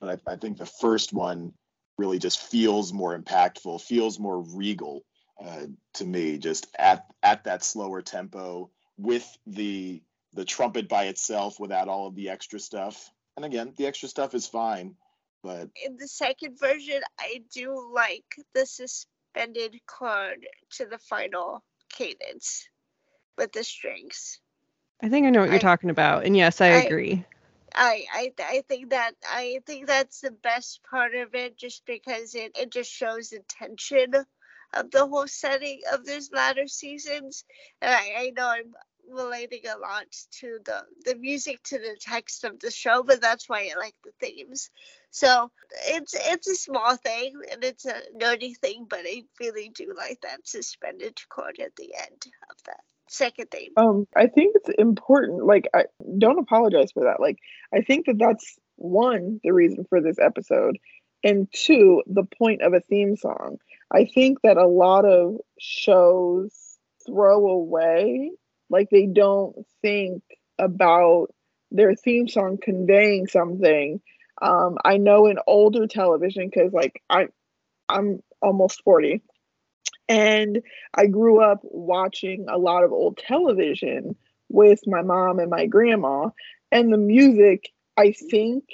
[0.00, 1.52] but i, I think the first one
[1.98, 5.02] really just feels more impactful feels more regal
[5.42, 10.02] uh, to me just at at that slower tempo with the
[10.34, 14.34] the trumpet by itself without all of the extra stuff and again the extra stuff
[14.34, 14.94] is fine
[15.42, 22.68] but In the second version, I do like the suspended chord to the final cadence
[23.36, 24.40] with the strings.
[25.02, 26.24] I think I know what you're I- talking about.
[26.24, 27.24] And yes, I, I- agree.
[27.74, 32.34] I, I I think that I think that's the best part of it, just because
[32.34, 34.12] it, it just shows the tension
[34.76, 37.44] of the whole setting of these latter seasons.
[37.80, 38.72] And I, I know I'm
[39.10, 40.06] relating a lot
[40.40, 43.94] to the the music to the text of the show, but that's why I like
[44.04, 44.70] the themes.
[45.10, 45.50] So
[45.86, 50.20] it's it's a small thing and it's a nerdy thing, but I really do like
[50.22, 53.72] that suspended chord at the end of that second theme.
[53.76, 55.44] Um, I think it's important.
[55.44, 55.84] Like, I
[56.18, 57.20] don't apologize for that.
[57.20, 57.38] Like,
[57.72, 60.78] I think that that's one the reason for this episode,
[61.22, 63.58] and two the point of a theme song.
[63.94, 68.32] I think that a lot of shows throw away,
[68.68, 70.22] like they don't think
[70.58, 71.28] about
[71.70, 74.00] their theme song conveying something.
[74.42, 77.28] Um, I know in older television because like I,
[77.88, 79.22] I'm almost forty,
[80.08, 80.60] and
[80.92, 84.16] I grew up watching a lot of old television
[84.48, 86.30] with my mom and my grandma,
[86.72, 88.64] and the music, I think,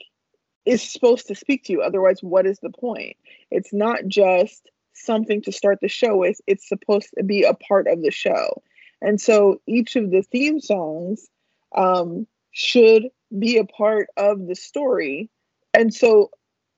[0.64, 1.83] is supposed to speak to you.
[1.83, 3.18] Otherwise, what is the point?
[3.50, 7.87] It's not just something to start the show with, it's supposed to be a part
[7.87, 8.62] of the show.
[9.00, 11.29] And so each of the theme songs
[11.74, 13.05] um, should
[13.38, 15.31] be a part of the story.
[15.72, 16.31] And so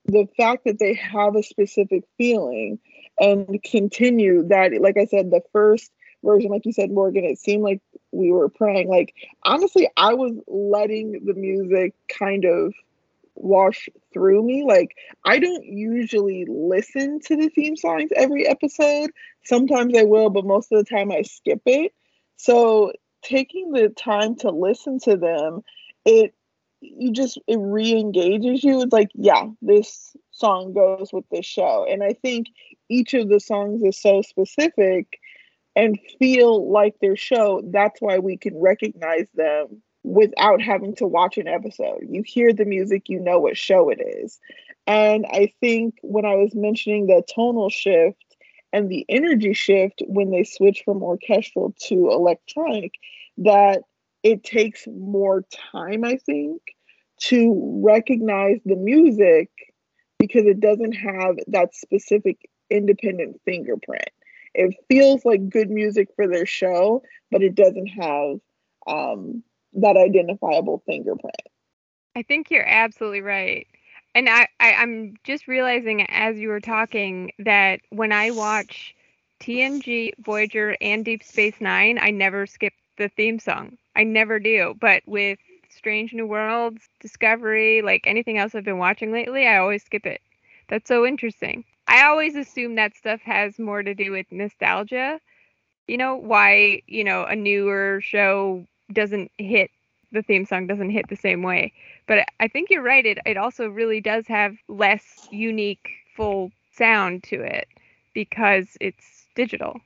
[0.07, 2.79] the fact that they have a specific feeling
[3.19, 5.93] and continue that like i said the first
[6.25, 10.33] version like you said morgan it seemed like we were praying like honestly i was
[10.49, 12.75] letting the music kind of
[13.35, 14.65] wash through me.
[14.67, 19.11] Like i don't usually listen to the theme songs every episode.
[19.45, 21.93] Sometimes i will but most of the time i skip it.
[22.37, 22.93] So
[23.23, 25.63] taking the time to listen to them
[26.05, 26.35] it
[26.81, 28.83] you just it re-engages you.
[28.83, 31.87] It's like yeah this song goes with this show.
[31.89, 32.49] And i think
[32.89, 35.19] each of the songs is so specific
[35.75, 41.39] and feel like their show that's why we can recognize them without having to watch
[41.39, 44.41] an episode you hear the music you know what show it is
[44.87, 48.37] and i think when i was mentioning the tonal shift
[48.73, 52.93] and the energy shift when they switch from orchestral to electronic
[53.39, 53.83] that
[54.23, 56.61] it takes more time i think
[57.19, 59.51] to recognize the music
[60.19, 64.09] because it doesn't have that specific independent fingerprint.
[64.55, 68.39] It feels like good music for their show, but it doesn't have
[68.87, 69.43] um,
[69.75, 71.37] that identifiable fingerprint.
[72.15, 73.67] I think you're absolutely right.
[74.15, 78.95] And I, I, I'm just realizing as you were talking that when I watch
[79.41, 83.79] TNG, Voyager, and Deep Space Nine, I never skip the theme song.
[83.97, 84.75] I never do.
[84.79, 85.39] But with
[85.71, 90.21] Strange New Worlds, Discovery, like anything else I've been watching lately, I always skip it.
[90.69, 91.65] That's so interesting.
[91.89, 95.19] I always assume that stuff has more to do with nostalgia.
[95.89, 99.71] You know, why, you know, a newer show doesn't hit
[100.13, 101.73] the theme song doesn't hit the same way.
[102.07, 103.05] But I think you're right.
[103.05, 107.69] It it also really does have less unique full sound to it
[108.15, 109.81] because it's digital.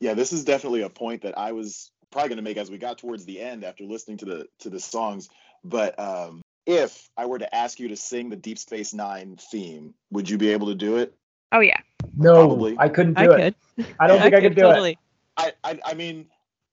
[0.00, 2.78] yeah this is definitely a point that i was probably going to make as we
[2.78, 5.28] got towards the end after listening to the to the songs
[5.64, 9.92] but um if i were to ask you to sing the deep space nine theme
[10.10, 11.14] would you be able to do it
[11.52, 11.80] Oh yeah.
[12.16, 12.76] No, Probably.
[12.78, 13.54] I couldn't do I it.
[13.78, 13.86] could.
[13.98, 14.92] I don't think I could do totally.
[14.92, 14.98] it.
[15.36, 16.26] i i, I mean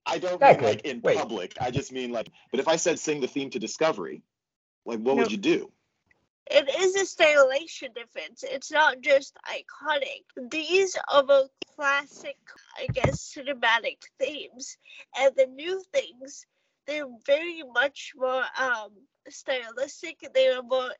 [0.05, 1.17] i don't Yeah, mean like in Wait.
[1.17, 4.23] public i just mean like but if i said sing the theme to discovery
[4.85, 5.17] like what Nope.
[5.17, 5.71] would you do
[6.49, 8.43] it is a stylization difference.
[8.43, 10.23] It's not just iconic.
[10.51, 12.37] These are the classic,
[12.77, 14.77] I guess, cinematic themes,
[15.17, 16.45] and the new things
[16.87, 18.91] they're very much more um,
[19.29, 20.19] stylistic.
[20.33, 20.91] They are more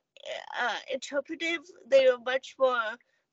[0.59, 1.59] uh, interpretive.
[1.87, 2.81] They are much more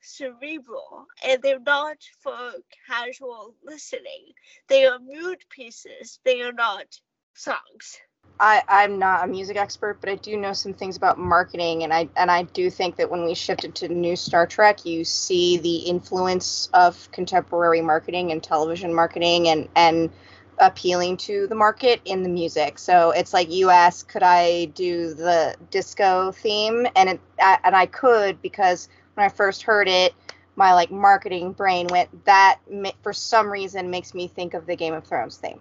[0.02, 2.52] cerebral, and they're not for
[2.88, 4.32] casual listening.
[4.68, 6.18] They are mood pieces.
[6.24, 7.00] They are not
[7.34, 7.98] songs.
[8.40, 11.92] I, I'm not a music expert, but I do know some things about marketing, and
[11.92, 15.58] I and I do think that when we shifted to new Star Trek, you see
[15.58, 20.10] the influence of contemporary marketing and television marketing, and and
[20.58, 22.78] appealing to the market in the music.
[22.78, 27.86] So it's like you asked, could I do the disco theme, and it and I
[27.86, 30.14] could because when I first heard it,
[30.56, 32.58] my like marketing brain went that
[33.02, 35.60] for some reason makes me think of the Game of Thrones theme,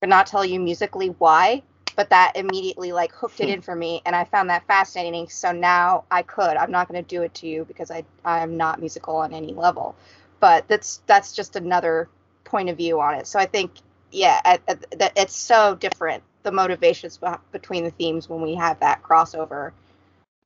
[0.00, 1.62] but not tell you musically why.
[1.96, 3.52] But that immediately like hooked it hmm.
[3.54, 5.30] in for me, and I found that fascinating.
[5.30, 6.56] So now I could.
[6.56, 9.54] I'm not going to do it to you because I I'm not musical on any
[9.54, 9.96] level,
[10.38, 12.08] but that's that's just another
[12.44, 13.26] point of view on it.
[13.26, 13.72] So I think
[14.10, 17.18] yeah, at, at, that it's so different the motivations
[17.50, 19.72] between the themes when we have that crossover.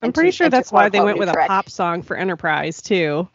[0.02, 3.28] I'm pretty sure that's why they went with a pop song for Enterprise too.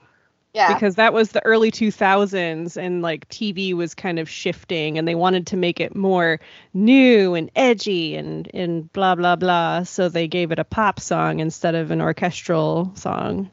[0.53, 0.74] Yeah.
[0.74, 5.13] Because that was the early 2000s and like TV was kind of shifting and they
[5.13, 6.39] wanted to make it more
[6.74, 11.41] new and edgy and and blah blah blah so they gave it a pop song
[11.41, 13.51] instead of an orchestral song.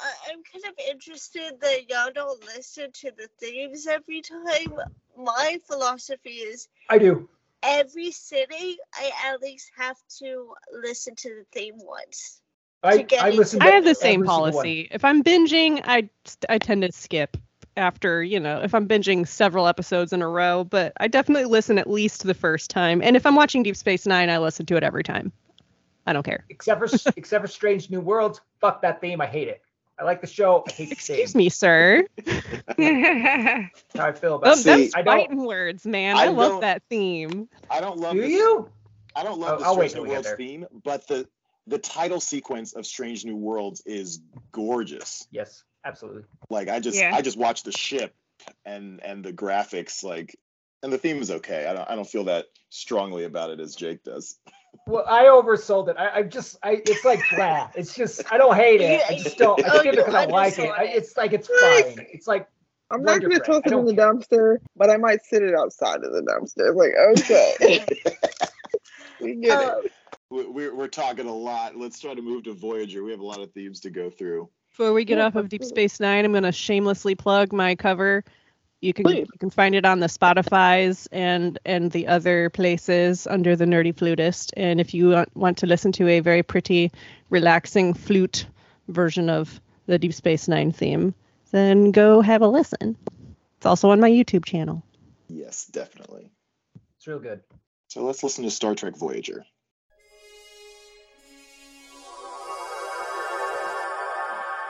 [0.00, 4.78] I'm kind of interested that y'all don't listen to the themes every time.
[5.16, 7.28] My philosophy is I do.
[7.62, 12.40] Every city, I at least have to listen to the theme once.
[12.82, 13.60] I, I listen.
[13.60, 14.88] I have the same policy.
[14.90, 16.08] If I'm binging, I
[16.48, 17.36] I tend to skip
[17.76, 21.78] after you know if I'm binging several episodes in a row, but I definitely listen
[21.78, 23.02] at least the first time.
[23.02, 25.32] And if I'm watching Deep Space Nine, I listen to it every time.
[26.06, 26.44] I don't care.
[26.50, 29.20] Except for except for Strange New Worlds, fuck that theme.
[29.20, 29.62] I hate it.
[29.98, 30.64] I like the show.
[30.68, 32.06] I hate the Excuse me, sir.
[32.26, 32.34] How
[32.76, 36.16] I feel about oh, that's fighting words, man.
[36.16, 37.48] I, I love that theme.
[37.68, 38.14] I don't love.
[38.14, 38.68] Do this, you?
[39.16, 41.28] I don't love oh, the Strange New Worlds theme, but the
[41.66, 44.20] the title sequence of Strange New Worlds is
[44.52, 45.26] gorgeous.
[45.30, 46.22] Yes, absolutely.
[46.48, 47.14] Like I just yeah.
[47.14, 48.14] I just watched the ship
[48.64, 50.38] and and the graphics like
[50.82, 51.66] and the theme is okay.
[51.66, 54.38] I don't I don't feel that strongly about it as Jake does.
[54.86, 55.96] Well, I oversold it.
[55.98, 57.70] I, I just, I, it's like blah.
[57.74, 59.02] It's just, I don't hate it.
[59.08, 59.62] I just don't.
[59.64, 60.70] I skip it because I like it.
[60.70, 62.06] I, it's like it's fine.
[62.12, 62.48] It's like
[62.90, 64.12] I'm not gonna toss it in the care.
[64.12, 66.74] dumpster, but I might sit it outside of the dumpster.
[66.74, 67.84] Like, okay,
[69.20, 69.92] we get uh, it.
[70.30, 71.76] We're we're talking a lot.
[71.76, 73.02] Let's try to move to Voyager.
[73.04, 74.48] We have a lot of themes to go through.
[74.70, 78.24] Before we get off of Deep Space Nine, I'm gonna shamelessly plug my cover
[78.80, 79.26] you can Please.
[79.32, 83.94] you can find it on the Spotify's and and the other places under the Nerdy
[83.94, 84.52] Flutist.
[84.56, 86.92] And if you want, want to listen to a very pretty,
[87.30, 88.46] relaxing flute
[88.88, 91.14] version of the Deep Space Nine theme,
[91.50, 92.96] then go have a listen.
[93.56, 94.84] It's also on my YouTube channel.
[95.28, 96.30] Yes, definitely.
[96.96, 97.42] It's real good.
[97.88, 99.44] So let's listen to Star Trek Voyager.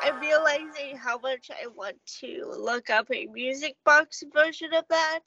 [0.03, 5.21] I'm realizing how much I want to look up a music box version of that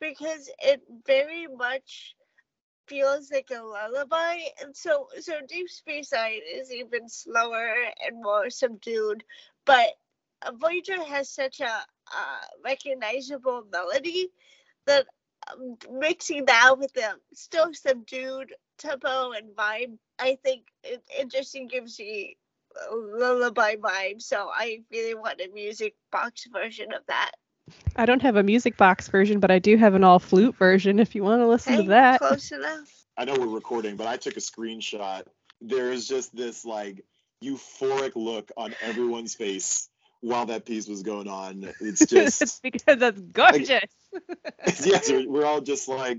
[0.00, 2.16] because it very much
[2.88, 4.38] feels like a lullaby.
[4.62, 7.74] And so so deep space nine is even slower
[8.06, 9.24] and more subdued
[9.66, 9.88] but
[10.60, 14.28] voyager has such a uh, recognizable melody
[14.86, 15.06] that
[15.52, 21.56] um, mixing that with the still subdued tempo and vibe i think it, it just
[21.70, 22.36] gives me
[22.92, 27.32] lullaby vibe, so I really want a music box version of that.
[27.96, 30.98] I don't have a music box version, but I do have an all flute version
[30.98, 32.20] if you want to listen hey, to that.
[32.20, 32.90] Close enough.
[33.16, 35.24] I know we're recording, but I took a screenshot.
[35.60, 37.04] There is just this like
[37.42, 39.88] euphoric look on everyone's face
[40.20, 41.72] while that piece was going on.
[41.80, 43.70] It's just it's because that's gorgeous.
[43.70, 43.84] Like,
[44.84, 46.18] yes, we're all just like,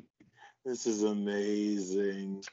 [0.64, 2.44] this is amazing.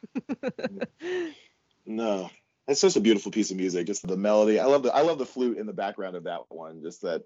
[1.86, 2.30] no,
[2.68, 3.86] it's just a beautiful piece of music.
[3.86, 4.60] Just the melody.
[4.60, 6.82] I love the I love the flute in the background of that one.
[6.82, 7.24] Just that.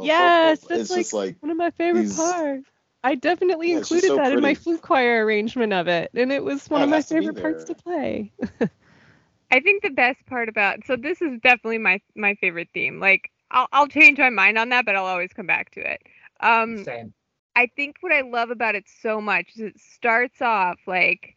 [0.00, 2.68] yes, that's it's like, just like one of my favorite these, parts.
[3.04, 4.36] I definitely yeah, included so that pretty.
[4.38, 7.40] in my flute choir arrangement of it, and it was one oh, of my favorite
[7.40, 8.32] parts to play.
[9.50, 13.00] I think the best part about so this is definitely my my favorite theme.
[13.00, 16.02] Like I'll I'll change my mind on that, but I'll always come back to it.
[16.40, 17.14] Um, Same.
[17.54, 21.36] I think what I love about it so much is it starts off like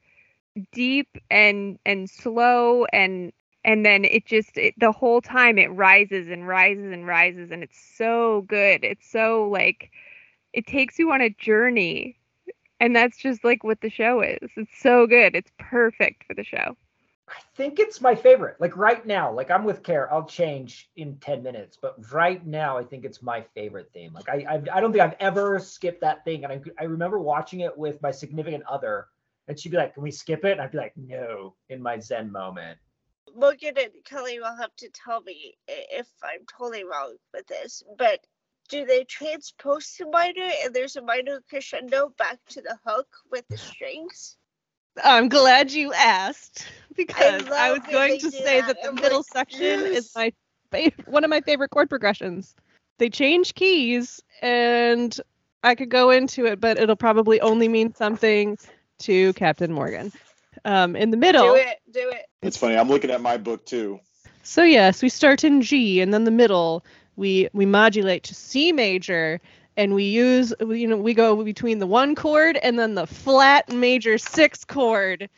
[0.71, 3.31] deep and and slow and
[3.63, 7.63] and then it just it, the whole time it rises and rises and rises and
[7.63, 9.91] it's so good it's so like
[10.53, 12.17] it takes you on a journey
[12.79, 16.43] and that's just like what the show is it's so good it's perfect for the
[16.43, 16.75] show
[17.31, 18.59] I think it's my favorite.
[18.59, 20.11] Like right now, like I'm with Care.
[20.11, 24.11] I'll change in 10 minutes, but right now I think it's my favorite theme.
[24.13, 26.43] Like I I, I don't think I've ever skipped that thing.
[26.43, 29.07] And I, I remember watching it with my significant other,
[29.51, 31.99] and she'd be like, "Can we skip it?" And I'd be like, "No," in my
[31.99, 32.79] Zen moment.
[33.35, 38.19] Morgan and Kelly will have to tell me if I'm totally wrong with this, but
[38.69, 43.45] do they transpose to minor and there's a minor crescendo back to the hook with
[43.49, 44.37] the strings?
[45.03, 48.67] I'm glad you asked because I, love was going to say that.
[48.67, 49.97] that the middle like, section yes.
[49.97, 50.33] is my
[50.71, 52.55] favorite, one of my favorite chord progressions.
[52.97, 55.17] They change keys and
[55.63, 58.57] I could go into it, but it'll probably only mean something
[59.01, 60.11] to Captain Morgan.
[60.65, 62.25] Um, in the middle, Do it, do it.
[62.41, 62.77] It's funny.
[62.77, 63.99] I'm looking at my book too.
[64.43, 66.83] So yes, we start in G, and then the middle
[67.15, 69.39] we we modulate to C major,
[69.77, 73.71] and we use you know we go between the one chord and then the flat
[73.71, 75.29] major six chord.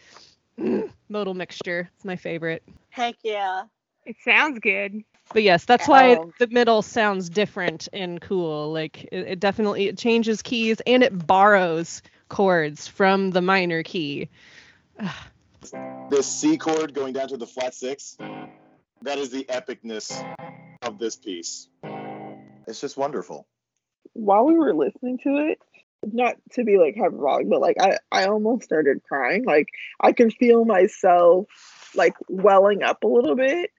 [0.59, 2.64] Mm, modal mixture, it's my favorite.
[2.89, 3.64] Heck yeah.
[4.05, 5.03] It sounds good.
[5.34, 8.72] But yes, that's why Um, the middle sounds different and cool.
[8.72, 12.01] Like it, it definitely it changes keys and it borrows
[12.34, 14.27] chords from the minor key.
[16.09, 18.17] This C chord going down to the flat six,
[19.03, 20.11] that is the epicness
[20.81, 21.69] of this piece.
[22.67, 23.47] It's just wonderful.
[24.13, 25.59] while we were listening to it,
[26.03, 29.45] not to be like hyperbolic, but like I, I almost started crying.
[29.45, 29.69] Like
[29.99, 31.47] I can feel myself
[31.95, 33.71] like welling up a little bit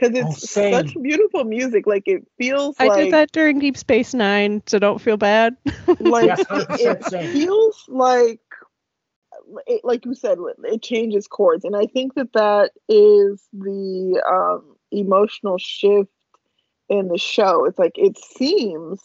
[0.00, 0.70] because Oh, it's same.
[0.70, 1.86] such beautiful music.
[1.86, 5.56] Like it feels I like did that during Deep Space Nine, so don't feel bad.
[6.00, 7.32] like Yes, 100% it same.
[7.32, 8.40] feels like
[9.66, 14.76] it, like you said it changes chords and i think that that is the um
[14.92, 16.10] emotional shift
[16.88, 19.00] in the show it's like it seems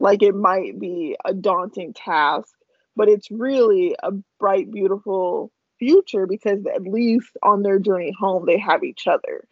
[0.00, 2.54] like it might be a daunting task
[2.96, 8.58] but it's really a bright beautiful future because at least on their journey home they
[8.58, 9.44] have each other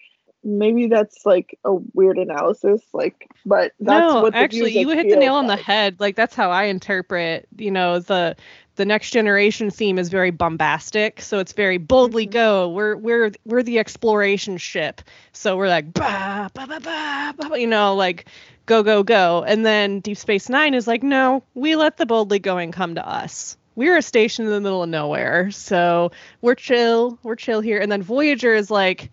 [0.48, 5.16] maybe that's like a weird analysis like but that's no, what actually, you hit the
[5.16, 6.00] nail feels on the head.
[6.00, 7.48] Like that's how I interpret.
[7.56, 8.36] You know, the
[8.76, 12.30] the next generation theme is very bombastic, so it's very boldly Mhm.
[12.30, 12.68] go.
[12.70, 17.66] We're we're we're the exploration ship, so we're like bah, bah, bah, bah, bah, you
[17.66, 18.26] know, like
[18.66, 19.44] go go go.
[19.46, 23.08] And then Deep Space Nine is like, no, we let the boldly going come to
[23.08, 23.56] us.
[23.76, 26.10] We're a station in the middle of nowhere, so
[26.42, 27.18] we're chill.
[27.22, 27.78] We're chill here.
[27.78, 29.10] And then Voyager is like,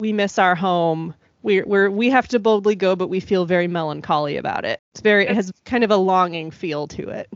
[0.00, 1.14] we miss our home.
[1.42, 4.80] We're, we're we have to boldly go, but we feel very melancholy about it.
[4.92, 7.32] It's very it has kind of a longing feel to it.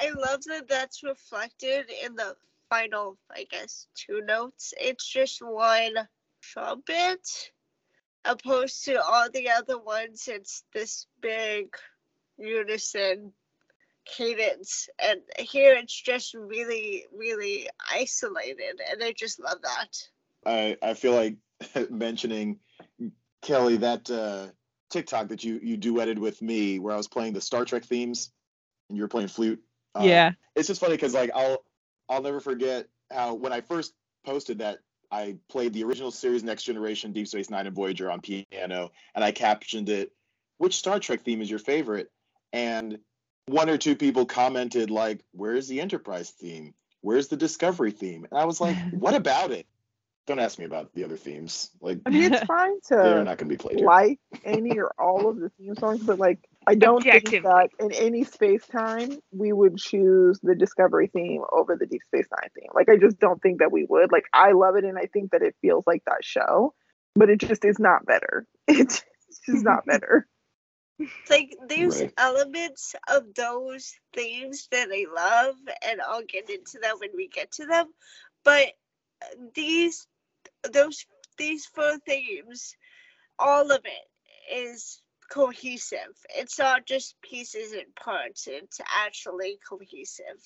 [0.00, 2.34] I love that that's reflected in the
[2.68, 4.74] final, I guess, two notes.
[4.80, 5.94] It's just one
[6.42, 7.52] trumpet,
[8.24, 10.26] opposed to all the other ones.
[10.26, 11.76] It's this big
[12.36, 13.32] unison
[14.04, 20.08] cadence, and here it's just really, really isolated, and I just love that.
[20.46, 21.36] I, I feel like
[21.90, 22.58] mentioning
[23.42, 24.46] Kelly that uh,
[24.90, 28.30] TikTok that you you duetted with me where I was playing the Star Trek themes
[28.88, 29.60] and you were playing flute.
[29.94, 30.32] Uh, yeah.
[30.56, 31.64] it's just funny because like I'll
[32.08, 33.94] I'll never forget how when I first
[34.24, 34.78] posted that
[35.10, 39.24] I played the original series Next Generation, Deep Space Nine, and Voyager on piano, and
[39.24, 40.12] I captioned it.
[40.58, 42.10] Which Star Trek theme is your favorite?
[42.52, 42.98] And
[43.46, 46.74] one or two people commented like, "Where's the Enterprise theme?
[47.00, 49.66] Where's the Discovery theme?" And I was like, "What about it?"
[50.26, 51.70] Don't ask me about the other themes.
[51.80, 54.92] Like i mean it's fine they're to not going to be played like any or
[54.98, 59.18] all of the theme songs, but like I don't think that in any space time
[59.32, 62.70] we would choose the Discovery theme over the Deep Space Nine theme.
[62.74, 64.12] Like I just don't think that we would.
[64.12, 66.74] Like I love it and I think that it feels like that show,
[67.14, 68.46] but it just is not better.
[68.68, 69.02] It's
[69.46, 70.26] just not better.
[71.30, 72.12] like there's Right.
[72.16, 75.56] elements of those themes that I love,
[75.86, 77.88] and I'll get into them when we get to them.
[78.44, 78.68] But
[79.54, 80.06] these,
[80.72, 81.06] those,
[81.38, 82.76] these four themes,
[83.38, 86.16] all of it is cohesive.
[86.34, 88.46] It's not just pieces and parts.
[88.46, 90.42] It's actually cohesive.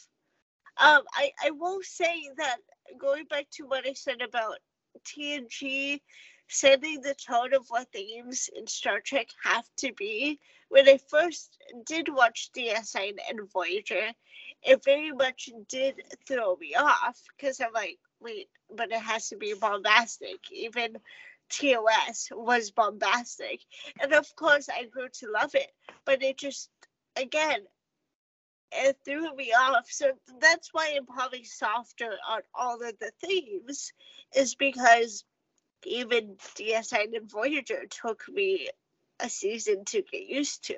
[0.81, 2.59] Um, I I will say that
[2.99, 4.59] going back to what I said about
[5.05, 6.01] TNG
[6.49, 10.39] setting the tone of what themes in Star Trek have to be.
[10.71, 11.57] When I first
[11.87, 14.13] did watch DS9 and Voyager,
[14.63, 19.37] it very much did throw me off because I'm like, wait, but it has to
[19.37, 20.39] be bombastic.
[20.53, 20.97] Even
[21.51, 23.61] TOS was bombastic.
[24.01, 25.71] And of course, I grew to love it,
[26.05, 26.69] but it just,
[27.17, 27.61] again,
[28.73, 29.87] it threw me off.
[29.89, 33.93] So that's why I'm probably softer on all of the themes,
[34.35, 35.25] is because
[35.85, 38.69] even DS9 and Voyager took me
[39.21, 40.77] a season to get used to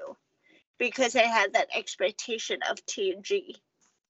[0.79, 3.55] because I had that expectation of TNG.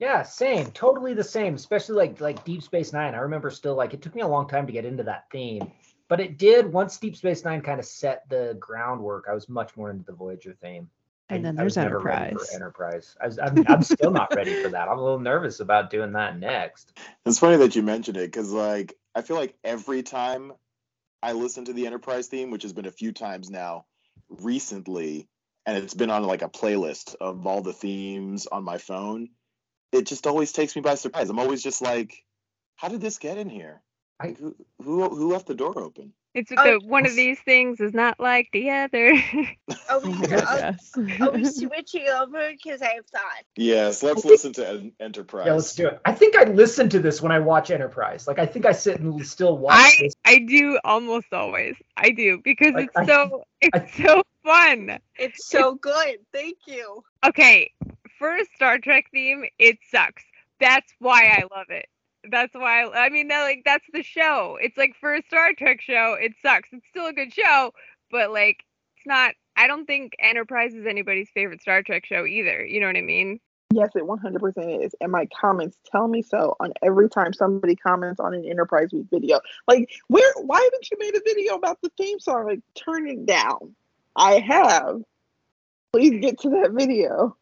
[0.01, 0.71] Yeah, same.
[0.73, 1.55] Totally the same.
[1.55, 3.15] Especially like like Deep Space Nine.
[3.15, 5.71] I remember still like it took me a long time to get into that theme,
[6.09, 9.27] but it did once Deep Space Nine kind of set the groundwork.
[9.31, 10.89] I was much more into the Voyager theme.
[11.29, 12.55] And I- then I was there's never Enterprise.
[12.55, 13.17] Enterprise.
[13.21, 14.89] I was, I'm, I'm still not ready for that.
[14.89, 16.99] I'm a little nervous about doing that next.
[17.27, 20.53] It's funny that you mentioned it because, like, I feel like every time
[21.23, 23.85] I listen to the Enterprise theme, which has been a few times now
[24.29, 25.29] recently,
[25.67, 29.29] and it's been on like a playlist of all the themes on my phone,
[29.93, 31.31] it just always takes me by surprise.
[31.31, 32.25] I'm always just like,
[32.77, 33.83] how did this get in here?
[34.21, 36.13] I- who, who who left the door open?
[36.33, 39.13] It's Oh, the one of these things is not like the other.
[39.89, 40.93] Are Oh we, my are, goodness.
[41.21, 42.53] are we switching over?
[42.53, 43.45] Because I have thought.
[43.57, 45.47] Yes, let's listen to Enterprise.
[45.47, 46.01] Yeah, let's do it.
[46.05, 48.29] I think I listen to this when I watch Enterprise.
[48.29, 50.15] Like I think I sit and still watch I this.
[50.25, 51.75] I do almost always.
[51.97, 54.99] I do because Like, it's I- so it's I- so fun.
[55.17, 56.19] It's so good.
[56.33, 57.03] Thank you.
[57.27, 57.73] Okay,
[58.21, 60.23] for a Star Trek theme, it sucks.
[60.61, 61.87] That's why I love it.
[62.31, 64.59] That's why I, I mean that like that's the show.
[64.61, 66.69] It's like for a Star Trek show, it sucks.
[66.71, 67.73] It's still a good show,
[68.13, 68.63] but like
[68.97, 69.33] it's not.
[69.57, 72.65] I don't think Enterprise is anybody's favorite Star Trek show either.
[72.65, 73.41] You know what I mean?
[73.73, 74.95] Yes, it 100% is.
[75.01, 79.07] And my comments tell me so on every time somebody comments on an Enterprise Week
[79.11, 79.39] video.
[79.69, 82.47] Like, where, why haven't you made a video about the theme song?
[82.47, 83.77] Like, turn it down.
[84.17, 85.03] I have.
[85.93, 87.37] Please get to that video.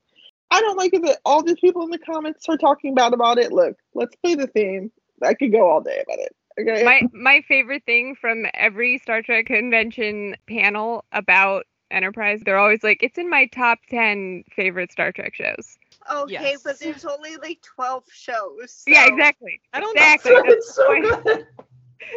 [0.51, 3.39] I don't like it that all these people in the comments are talking bad about
[3.39, 3.53] it.
[3.53, 4.91] Look, let's play the theme.
[5.23, 6.35] I could go all day about it.
[6.61, 6.83] Okay.
[6.83, 13.03] my my favorite thing from every Star Trek convention panel about Enterprise, they're always like,
[13.03, 15.79] "It's in my top ten favorite Star Trek shows."
[16.11, 16.63] Okay, Yes.
[16.63, 18.83] but there's only like 12 shows.
[18.87, 19.61] Yeah, exactly.
[19.73, 20.33] I don't exactly.
[20.35, 21.47] It's so good.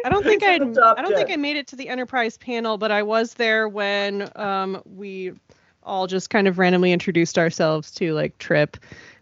[0.04, 1.76] I don't think I It's in the top I don't think I made it to
[1.76, 5.32] the Enterprise panel, but I was there when um we
[5.84, 8.76] all just kind of randomly introduced ourselves to like Trip.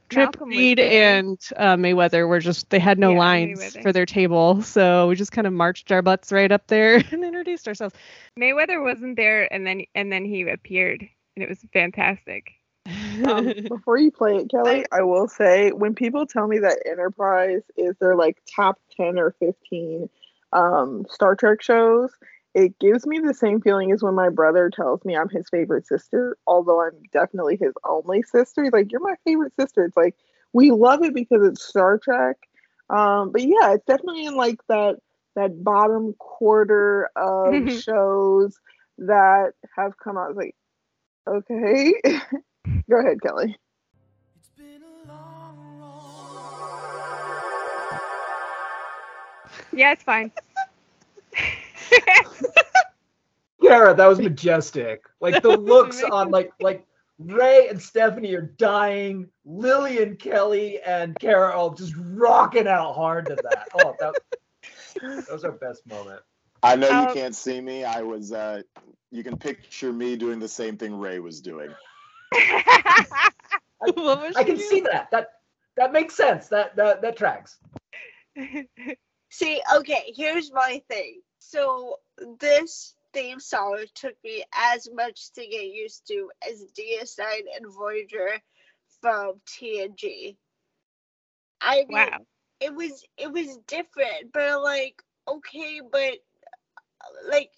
[0.09, 3.83] Trip Malcolm Reed and uh, Mayweather were just they had no Yeah, lines Mayweather.
[3.83, 7.25] for their table, so we just kind of marched our butts right up there and
[7.25, 7.95] introduced ourselves.
[8.39, 12.51] Mayweather wasn't there, and then and then he appeared, and it was fantastic.
[13.25, 17.63] um, before you play it, Kelly, I will say when people tell me that Enterprise
[17.77, 20.09] is their like top 10 or 15
[20.53, 22.11] um, Star Trek shows,
[22.55, 25.87] it gives me the same feeling as when my brother tells me I'm his favorite
[25.87, 28.65] sister, although I'm definitely his only sister.
[28.65, 29.85] He's like, You're my favorite sister.
[29.85, 30.17] It's like,
[30.53, 32.37] we love it because it's Star Trek.
[32.89, 34.97] Um, but yeah, it's definitely in like that
[35.37, 38.59] that bottom quarter of shows
[38.99, 40.31] that have come out.
[40.31, 40.57] It's like,
[41.29, 41.95] okay.
[42.91, 43.57] Go ahead, Kelly.
[49.73, 50.33] Yeah, it's fine.
[53.61, 55.03] Garrett, that was majestic.
[55.21, 56.87] Like the looks on like like
[57.19, 59.29] Ray and Stephanie are dying.
[59.45, 63.69] Lily and Kelly and Kara are just rocking out hard to that.
[63.75, 64.15] Oh, that,
[65.03, 66.21] that was our best moment.
[66.63, 67.85] I know Um, you can't see me.
[67.85, 68.33] I was.
[68.33, 68.63] Uh,
[69.11, 71.71] you can picture me doing the same thing Ray was doing.
[73.81, 74.69] what was I can doing?
[74.69, 75.11] see that.
[75.11, 75.29] That
[75.77, 76.49] that makes sense.
[76.49, 77.59] That that that tracks.
[79.31, 81.21] See, okay, here's my thing.
[81.41, 81.97] So
[82.39, 87.25] this theme song took me as much to get used to as DS9
[87.57, 88.41] and Voyager
[89.01, 90.37] from TNG.
[91.61, 92.19] I mean, wow.
[92.61, 96.19] it was it was different, but I'm like, okay, but
[97.29, 97.51] like,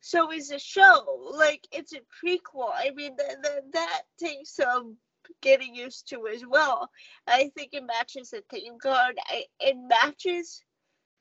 [0.00, 2.70] so is a show like it's a prequel.
[2.72, 4.98] I mean, that that, that takes some
[5.40, 6.90] getting used to as well.
[7.26, 9.16] I think it matches the theme card.
[9.26, 10.62] I, it matches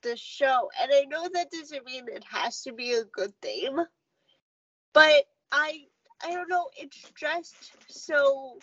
[0.03, 3.79] the show, and I know that doesn't mean it has to be a good theme,
[4.93, 5.87] but I
[6.23, 6.69] I don't know.
[6.77, 8.59] It's just so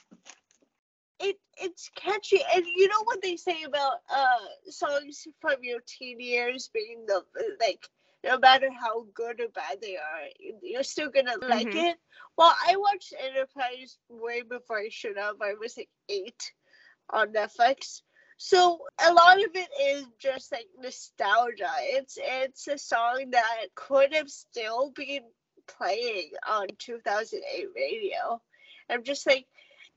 [1.20, 6.20] it it's catchy, and you know what they say about uh songs from your teen
[6.20, 7.22] years being the
[7.61, 7.88] like
[8.24, 10.26] no matter how good or bad they are,
[10.62, 11.74] you're still gonna like Mhm.
[11.74, 11.99] it.
[12.36, 15.36] Well, I watched Enterprise way before I should have.
[15.43, 16.53] I was like eight
[17.11, 18.03] on Netflix.
[18.43, 21.68] So a lot of it is just like nostalgia.
[21.82, 25.24] It's it's a song that could have still been
[25.68, 28.41] playing on 2008 radio.
[28.88, 29.45] I'm just like,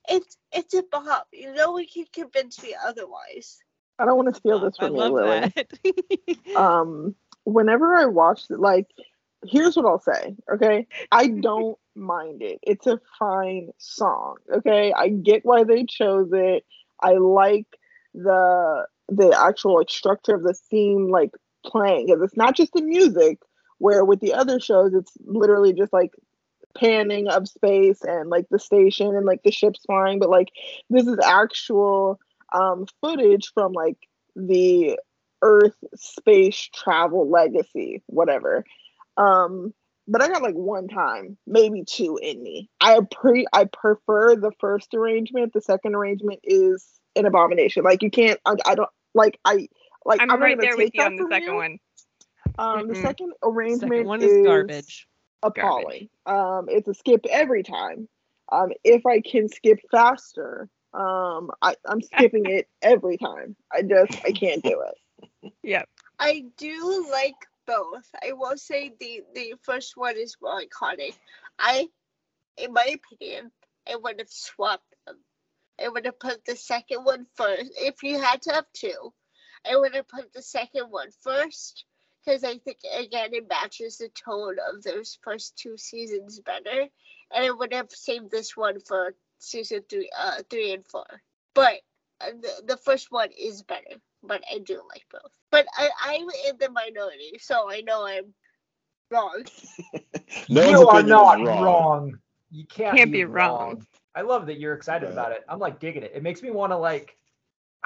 [0.09, 1.29] it's it's a bop.
[1.31, 3.59] You know, we can convince me otherwise.
[3.97, 5.53] I don't want to steal this I from you, love Lily.
[5.55, 6.55] that.
[6.57, 7.15] Um,
[7.45, 8.87] whenever I watch it, like,
[9.45, 10.35] here's what I'll say.
[10.51, 12.59] Okay, I don't mind it.
[12.61, 14.35] It's a fine song.
[14.53, 16.65] Okay, I get why they chose it.
[16.99, 17.67] I like
[18.13, 21.31] the the actual like structure of the theme, like
[21.65, 23.39] playing, because it's not just the music.
[23.79, 26.11] Where with the other shows, it's literally just like
[26.75, 30.47] panning of space and like the station and like the ships flying but like
[30.89, 32.19] this is actual
[32.51, 33.97] um, footage from like
[34.35, 34.97] the
[35.43, 38.63] Earth space travel legacy, whatever.
[39.17, 39.73] Um,
[40.07, 42.69] but I got like one time, maybe two in me.
[42.81, 45.53] I pre I prefer the first arrangement.
[45.53, 46.85] The second arrangement is
[47.15, 47.83] an abomination.
[47.83, 48.39] Like you can't.
[48.45, 49.39] I, I don't like.
[49.45, 49.67] I
[50.05, 50.21] like.
[50.21, 51.55] I'm, not right gonna there with take you on the second you.
[51.55, 51.79] one.
[52.57, 53.01] Um, the Mm-mm.
[53.01, 55.07] second arrangement Second one is garbage.
[55.41, 56.09] appalling.
[56.25, 58.07] Um, it's a skip every time.
[58.51, 63.55] Um, if I can skip faster, um, I, I'm skipping it every time.
[63.71, 65.53] I just I can't do it.
[65.63, 65.89] Yep.
[66.19, 67.35] I do like
[67.65, 68.09] both.
[68.21, 71.15] I will say the the first one is more iconic.
[71.59, 71.87] I,
[72.57, 73.51] in my opinion,
[73.89, 75.17] I would have swapped them.
[75.83, 77.71] I would have put the second one first.
[77.77, 79.13] If you had to have two,
[79.69, 81.85] I would have put the second one first
[82.25, 86.87] because I think again it matches the tone of those first two seasons better,
[87.31, 91.21] and I would have saved this one for season three, uh, three and four.
[91.53, 91.81] But
[92.21, 95.31] uh, the the first one is better but I do like both.
[95.51, 98.33] But I, I'm in the minority, so I know I'm
[99.11, 99.43] wrong.
[100.49, 101.61] No you one's are not wrong.
[101.61, 102.19] wrong.
[102.51, 103.77] You can't, Can't be, be wrong.
[103.77, 103.85] wrong.
[104.15, 105.09] I love that you're excited Yeah.
[105.09, 105.43] about it.
[105.47, 106.11] I'm like digging it.
[106.13, 107.17] It makes me want to like.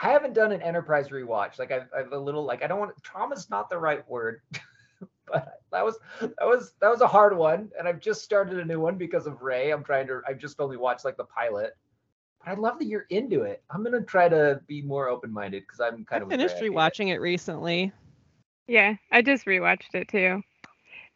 [0.01, 1.59] I haven't done an Enterprise rewatch.
[1.59, 4.41] Like I've, I've a little like I don't want trauma's not the right word,
[5.27, 8.65] but that was that was that was a hard one, and I've just started a
[8.65, 9.71] new one because of Ray.
[9.71, 10.21] I'm trying to.
[10.27, 11.75] I've just only watched like the pilot.
[12.39, 13.63] But I love that you're into it.
[13.69, 16.61] I'm gonna try to be more open minded because I'm kind I of finished Ray.
[16.61, 16.73] I hate it.
[16.73, 17.91] rewatching it recently.
[18.67, 20.41] Yeah, I just rewatched it too.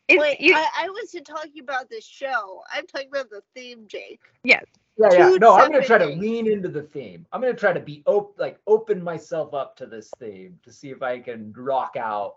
[0.08, 2.62] It's, Wait, you, I, I wasn't talking about the show.
[2.74, 4.22] I'm talking about the theme, Jake.
[4.44, 4.66] Yes.
[4.98, 5.30] Yeah, yeah.
[5.32, 6.22] two No, I'm gonna try to things.
[6.22, 7.26] lean into the theme.
[7.32, 10.90] I'm gonna try to be open, like open myself up to this theme to see
[10.90, 12.36] if I can rock out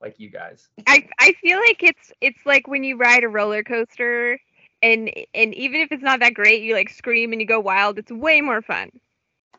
[0.00, 0.68] like you guys.
[0.86, 4.38] I I feel like it's it's like when you ride a roller coaster
[4.82, 7.98] and and even if it's not that great, you like scream and you go wild.
[7.98, 8.90] It's way more fun.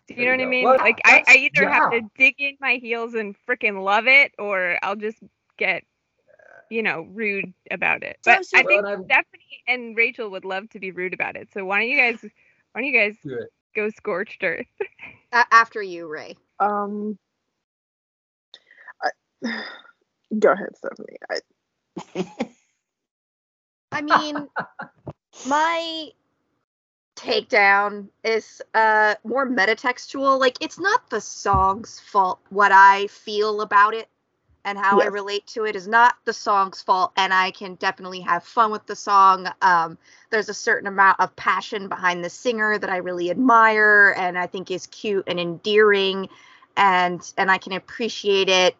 [0.08, 0.64] Do you There know you what I mean?
[0.64, 4.08] Well, like I, I that's- either have to dig in my heels and freaking love
[4.08, 5.18] it, or I'll just
[5.58, 5.84] get
[6.70, 8.18] you know rude about it.
[8.24, 11.36] So- But so- I think Well, Stephanie and Rachel would love to be rude about
[11.36, 11.50] it.
[11.54, 12.20] So why don't you guys
[12.72, 13.46] why don't you guys Do
[13.76, 14.66] go scorched earth?
[15.34, 16.36] A- after you, Ray.
[16.60, 17.18] Um,
[19.04, 19.10] I,
[20.40, 21.18] go ahead, Stephanie.
[21.30, 22.48] I,
[23.92, 24.48] I mean,
[25.48, 26.10] my
[27.16, 30.40] takedown is uh more metatextual.
[30.40, 34.08] Like it's not the song's fault what I feel about it
[34.64, 38.20] and how I relate to it is not the song's fault and I can definitely
[38.22, 39.48] have fun with the song.
[39.62, 39.98] Um
[40.30, 44.46] there's a certain amount of passion behind the singer that I really admire and I
[44.46, 46.30] think is cute and endearing
[46.76, 48.76] and and I can appreciate it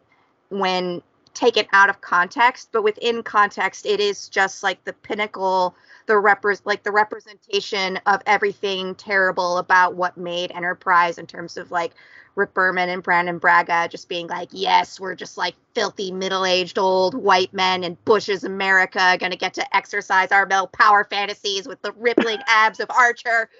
[0.50, 1.02] when
[1.38, 5.76] taken out of context, but within context it is just like the pinnacle
[6.06, 11.70] the repres like the representation of everything terrible about what made Enterprise in terms of
[11.70, 11.92] like
[12.34, 17.14] Rick Berman and Brannon Braga just being like, yes, we're just like filthy middle-aged old
[17.14, 21.92] white men in Bush's America gonna get to exercise our male power fantasies with the
[21.92, 23.50] rippling abs of Archer.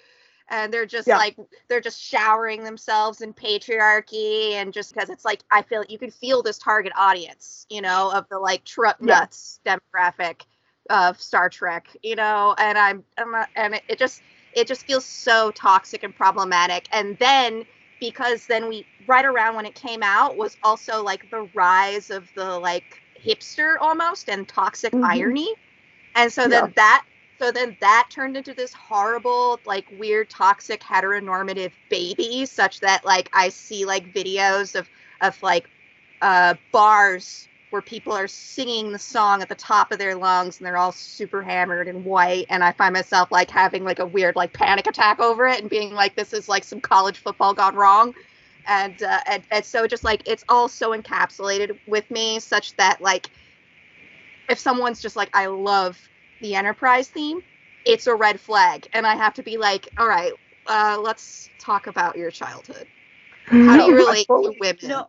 [0.51, 1.17] And they're just Yeah.
[1.17, 1.37] like
[1.69, 6.11] they're just showering themselves in patriarchy and just because it's like I feel you can
[6.11, 9.21] feel this target audience, you know, of the like truck Yeah.
[9.21, 10.43] nuts demographic
[10.91, 14.23] of Star Trek, you know, and I'm, I'm not, and it, it just
[14.53, 16.89] it just feels so toxic and problematic.
[16.93, 17.65] And then
[18.01, 22.33] because then we right around when it came out was also like the rise of
[22.35, 25.03] the like hipster almost and toxic Mhm.
[25.03, 25.55] irony.
[26.15, 26.49] And so Yeah.
[26.49, 27.05] then that
[27.39, 33.31] so then that turned into this horrible like weird toxic heteronormative baby such that like
[33.33, 34.89] I see like videos of
[35.21, 35.69] of like
[36.21, 40.67] uh bars where people are singing the song at the top of their lungs and
[40.67, 44.35] they're all super hammered and white and i find myself like having like a weird
[44.37, 47.75] like panic attack over it and being like this is like some college football gone
[47.75, 48.15] wrong.
[48.67, 53.01] And uh, and, and so just like it's all so encapsulated with me such that
[53.01, 53.31] like
[54.51, 55.99] if someone's just like i love
[56.41, 57.43] the enterprise theme
[57.85, 58.89] it's a red flag.
[58.93, 60.33] And i have to be like all right
[60.69, 62.87] uh, let's talk about your childhood.
[63.47, 65.07] How do you I relate to women?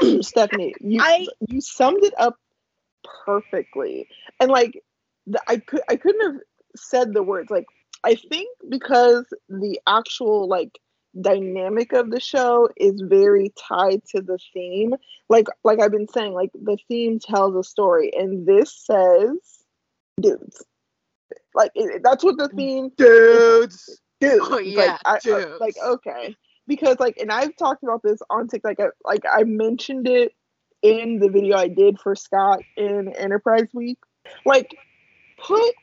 [0.00, 2.36] No, Stephanie, you I- you summed it up
[3.24, 4.08] perfectly,
[4.40, 4.82] and like
[5.26, 6.40] the, I could I couldn't have
[6.76, 7.50] said the words.
[7.50, 7.66] Like
[8.04, 10.78] I think because the actual like
[11.20, 14.94] dynamic of the show is very tied to the theme.
[15.30, 19.63] Like like I've been saying, like the theme tells a story, and this says
[20.20, 20.64] dudes.
[21.54, 24.00] Like it, that's what the theme Dudes.
[24.20, 24.40] dudes.
[24.42, 25.60] Oh, Like, yeah, I, I- dudes.
[25.60, 26.36] like okay,
[26.66, 28.78] because like, and I've talked about this on TikTok.
[28.78, 30.32] Like I, like I mentioned it
[30.82, 33.98] in the video I did for Scott in Enterprise Week.
[34.44, 34.74] Like,
[35.38, 35.74] put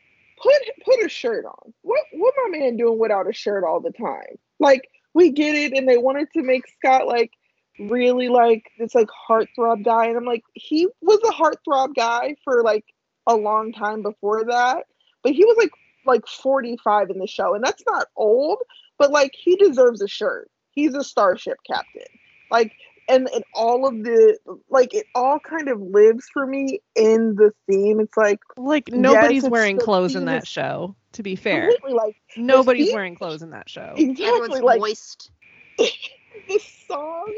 [0.42, 0.54] put
[0.86, 1.74] put a shirt on.
[1.84, 4.38] What what my man doing without a shirt all the time?
[4.60, 7.32] Like, we get it, and they wanted to make Scott like
[7.80, 12.64] really like this like heartthrob guy, and I'm like, he was a heartthrob guy for
[12.64, 12.86] like
[13.28, 14.86] a long time before that,
[15.24, 15.72] but he was like
[16.06, 18.58] like 45 in the show, and that's not old,
[18.98, 20.50] but like he deserves a shirt.
[20.72, 22.08] He's a starship captain.
[22.50, 22.74] Like
[23.10, 24.38] and, and all of the
[24.70, 28.00] like it all kind of lives for me in the theme.
[28.00, 31.70] It's like Like nobody's it's wearing clothes in that show, to be fair.
[31.90, 33.94] like Nobody's theme- wearing clothes in that show.
[33.98, 35.32] exactly Everyone's like moist.
[35.78, 37.34] the song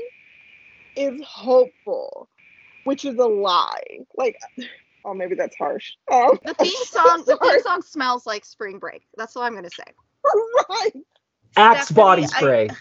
[0.96, 2.28] is hopeful,
[2.84, 4.06] which is a lie.
[4.16, 4.38] Like,
[5.06, 5.92] oh, maybe that's harsh.
[6.12, 9.04] Um, The theme song, the theme song smells like spring break.
[9.18, 9.84] That's all I'm gonna say.
[10.70, 10.92] right.
[11.58, 12.70] Axe Stephanie, body I- spray.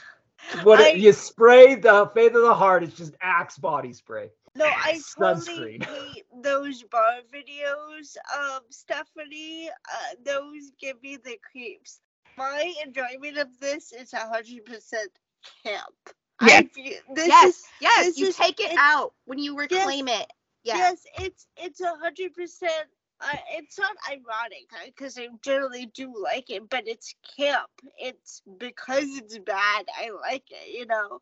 [0.64, 2.82] What I- you spray the faith of the heart?
[2.82, 4.30] It's just Axe body spray.
[4.56, 5.84] No, I totally Sunscreen.
[5.84, 9.70] hate those bar videos, um, Stephanie.
[9.70, 12.00] Uh, those give me the creeps.
[12.36, 15.10] My enjoyment of this is hundred percent
[15.64, 15.94] camp.
[16.42, 16.64] Yes.
[16.74, 20.08] feel, this yes, is yes, this you is- take it it's- out when you reclaim
[20.08, 20.26] it.
[20.64, 20.78] Yeah.
[20.78, 22.88] yes, it's it's a hundred percent.
[23.20, 27.70] Uh, it's not ironic because I generally do like it, but it's camp.
[27.98, 29.86] It's because it's bad.
[29.96, 31.20] I like it, you know.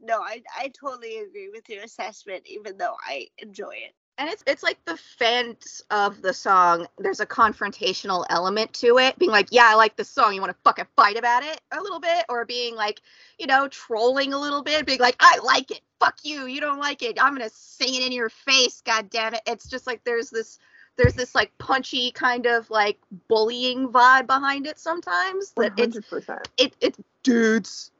[0.00, 3.94] No, I I totally agree with your assessment, even though I enjoy it.
[4.18, 6.86] And it's it's like the fans of the song.
[6.98, 10.32] There's a confrontational element to it, being like, "Yeah, I like this song.
[10.32, 13.02] You want to fucking fight about it a little bit," or being like,
[13.38, 15.82] you know, trolling a little bit, being like, "I like it.
[16.00, 16.46] Fuck you.
[16.46, 17.22] You don't like it.
[17.22, 18.80] I'm gonna sing it in your face.
[18.80, 20.58] God damn it." It's just like there's this
[20.96, 22.98] there's this like punchy kind of like
[23.28, 25.52] bullying vibe behind it sometimes.
[25.56, 26.48] That it's hundred percent.
[26.56, 27.90] it it's dudes,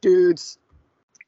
[0.00, 0.58] dudes.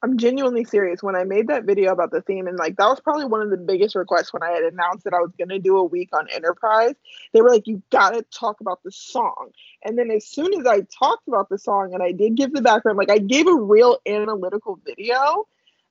[0.02, 1.02] I'm genuinely serious.
[1.02, 3.50] When I made that video about the theme, and like that was probably one of
[3.50, 6.10] the biggest requests when I had announced that I was going to do a week
[6.12, 6.94] on Enterprise.
[7.32, 9.50] They were like, "You got to talk about the song."
[9.84, 12.62] And then as soon as I talked about the song, and I did give the
[12.62, 15.48] background, like I gave a real analytical video.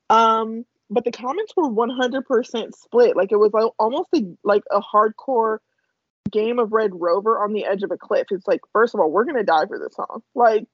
[0.10, 3.18] Um, but the comments were 100% split.
[3.18, 5.58] Like it was like almost a, like a hardcore
[6.32, 8.28] game of Red Rover on the edge of a cliff.
[8.32, 10.24] It's like, first of all, we're gonna die for this song.
[10.34, 10.68] Like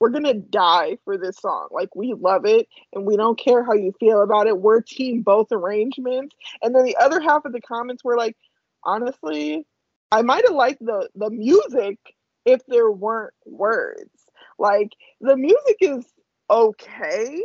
[0.00, 1.68] we're gonna die for this song.
[1.70, 4.58] Like we love it and we don't care how you feel about it.
[4.58, 6.36] We're team both arrangements.
[6.62, 8.36] And then the other half of the comments were like,
[8.84, 9.66] honestly,
[10.12, 11.98] I might have liked the the music
[12.44, 14.10] if there weren't words.
[14.58, 16.04] Like the music is
[16.50, 17.42] okay.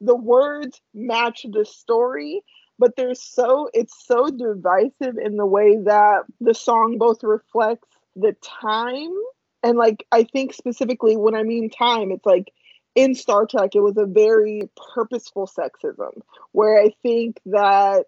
[0.00, 2.42] The words match the story,
[2.78, 8.36] but there's so it's so divisive in the way that the song both reflects the
[8.42, 9.14] time
[9.64, 12.52] and like I think specifically when I mean time, it's like
[12.94, 16.20] in Star Trek, it was a very purposeful sexism,
[16.52, 18.04] where I think that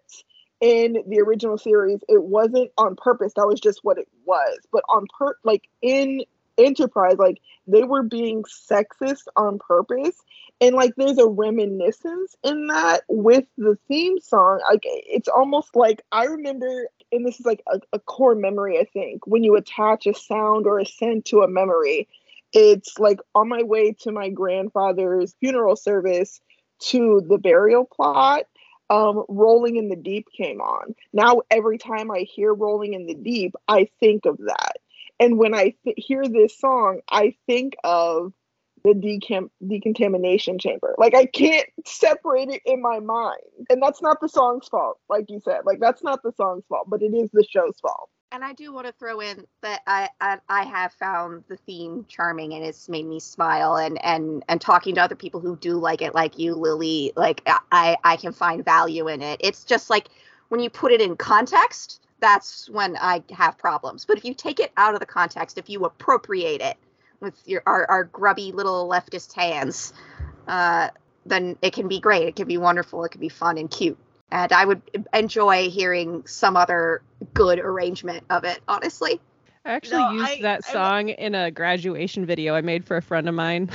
[0.61, 3.33] in the original series, it wasn't on purpose.
[3.35, 4.59] That was just what it was.
[4.71, 6.21] But on per like in
[6.57, 10.15] Enterprise, like they were being sexist on purpose.
[10.59, 14.61] And like there's a reminiscence in that with the theme song.
[14.69, 18.85] Like it's almost like I remember and this is like a, a core memory, I
[18.85, 22.07] think, when you attach a sound or a scent to a memory.
[22.53, 26.39] It's like on my way to my grandfather's funeral service
[26.79, 28.43] to the burial plot,
[28.89, 30.95] um, Rolling in the Deep came on.
[31.11, 34.77] Now, every time I hear Rolling in the Deep, I think of that.
[35.19, 38.33] And when I th- hear this song, I think of
[38.83, 40.95] the decam- decontamination chamber.
[40.97, 43.41] Like I can't separate it in my mind.
[43.69, 45.61] And that's not the song's fault, like you said.
[45.65, 48.09] Like that's not the song's fault, but it is the show's fault.
[48.31, 52.05] And I do want to throw in that I, I I have found the theme
[52.09, 55.77] charming and it's made me smile and and and talking to other people who do
[55.77, 57.41] like it like you Lily like
[57.71, 59.39] I I can find value in it.
[59.41, 60.09] It's just like
[60.49, 64.05] when you put it in context, that's when I have problems.
[64.05, 66.77] But if you take it out of the context, if you appropriate it
[67.19, 69.93] with your our, our grubby little leftist hands,
[70.47, 70.89] uh,
[71.25, 72.27] then it can be great.
[72.27, 73.03] It can be wonderful.
[73.03, 73.97] It can be fun and cute.
[74.31, 74.81] And I would
[75.13, 77.01] enjoy hearing some other
[77.33, 79.21] good arrangement of it, honestly.
[79.63, 82.97] I actually No, used I- that I- song in a graduation video I made for
[82.97, 83.69] a friend of mine.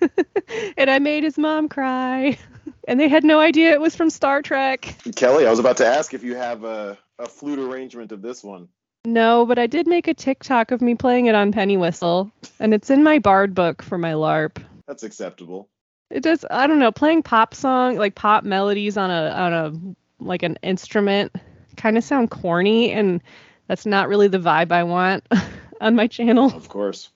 [0.78, 2.38] and I made his mom cry.
[2.88, 4.96] And they had no idea it was from Star Trek.
[5.16, 8.42] Kelly, I was about to ask if you have a, a flute arrangement of this
[8.42, 8.68] one.
[9.04, 12.30] No, but I did make a TikTok of me playing it on Penny Whistle.
[12.58, 14.62] And it's in my Bard book for my LARP.
[14.86, 15.68] That's acceptable.
[16.10, 20.24] It does I don't know, playing pop song like pop melodies on a on a
[20.24, 21.34] like an instrument
[21.76, 23.22] kind of sound corny and
[23.68, 25.24] that's not really the vibe I want
[25.80, 26.46] on my channel.
[26.46, 27.10] Of course.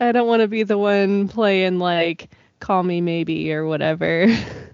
[0.00, 4.26] I don't want to be the one playing like Call Me Maybe or whatever.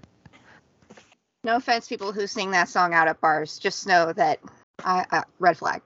[1.47, 3.57] No offense, people who sing that song out at bars.
[3.57, 4.39] Just know that
[4.83, 5.81] I, I red flag.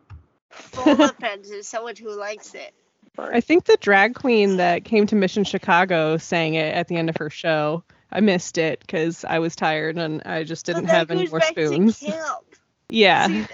[0.50, 2.74] Full offense is someone who likes it.
[3.20, 7.12] I think the drag queen that came to Mission Chicago sang it at the end
[7.12, 7.84] of her show.
[8.12, 11.38] I missed it because I was tired and I just didn't Well, have any more
[11.40, 12.00] back to spoons.
[12.00, 12.44] camp.
[12.90, 13.28] Yeah.
[13.28, 13.46] See,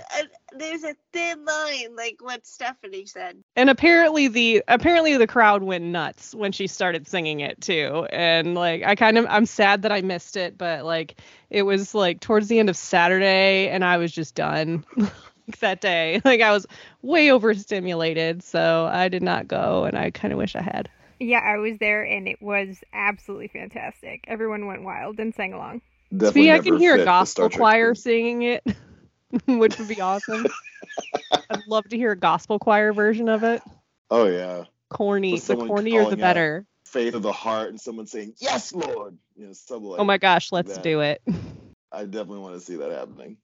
[0.56, 3.38] there's a thin line, like what Stephanie said.
[3.56, 8.56] and apparently the apparently the crowd went nuts when she started singing it too and
[8.56, 11.20] like i kind of i'm sad that i missed it but like
[11.50, 14.86] it was like towards the end of saturday and i was just done
[15.60, 16.66] that day like i was
[17.02, 20.90] way overstimulated so i did not go and i kind of wish i had
[21.20, 24.24] Yeah, I was there and it was absolutely fantastic.
[24.28, 25.82] Everyone went wild and sang along.
[26.12, 28.64] Definitely See, I can hear a gospel choir singing it,
[29.46, 30.46] which would be awesome.
[31.50, 33.62] I'd love to hear a gospel choir version of it.
[34.10, 36.66] Oh yeah, Corny, the cornier the better.
[36.86, 40.18] faith of the heart, and someone saying "Yes, Lord." You know, something like Oh my
[40.18, 40.84] gosh, let's that.
[40.84, 41.22] do it.
[41.92, 43.38] I definitely want to see that happening.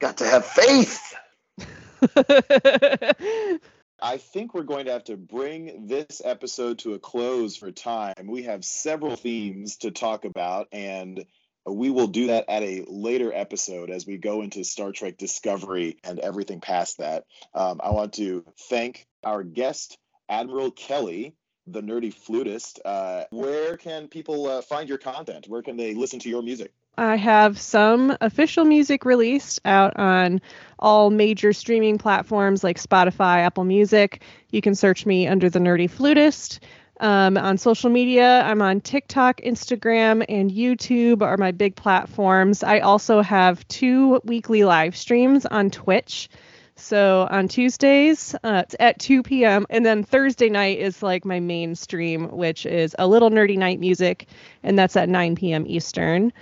[0.00, 1.14] Got to have faith.
[3.98, 8.26] I think we're going to have to bring this episode to a close for time.
[8.26, 11.24] We have several themes to talk about, and
[11.66, 15.98] we will do that at a later episode as we go into Star Trek Discovery
[16.04, 17.24] and everything past that.
[17.54, 19.98] Um, I want to thank our guest,
[20.28, 21.34] Admiral Kelly,
[21.66, 22.80] the nerdy flutist.
[22.84, 25.46] Uh, where can people uh, find your content?
[25.48, 26.72] Where can they listen to your music?
[26.98, 30.40] I have some official music released out on
[30.78, 34.22] all major streaming platforms like Spotify, Apple Music.
[34.50, 36.60] You can search me under the Nerdy Flutist.
[36.98, 42.62] Um, on social media, I'm on TikTok, Instagram, and YouTube are my big platforms.
[42.62, 46.30] I also have two weekly live streams on Twitch.
[46.76, 49.66] So on Tuesdays, uh, it's at 2 p.m.
[49.70, 53.80] And then Thursday night is like my main stream, which is a little nerdy night
[53.80, 54.28] music,
[54.62, 55.64] and that's at 9 p.m.
[55.66, 56.32] Eastern.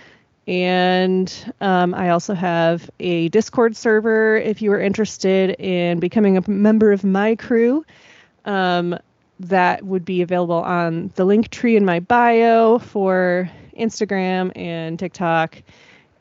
[0.47, 6.49] And um, I also have a Discord server if you are interested in becoming a
[6.49, 7.85] member of my crew.
[8.45, 8.99] Um,
[9.41, 15.62] that would be available on the Linktree in my bio for Instagram and TikTok.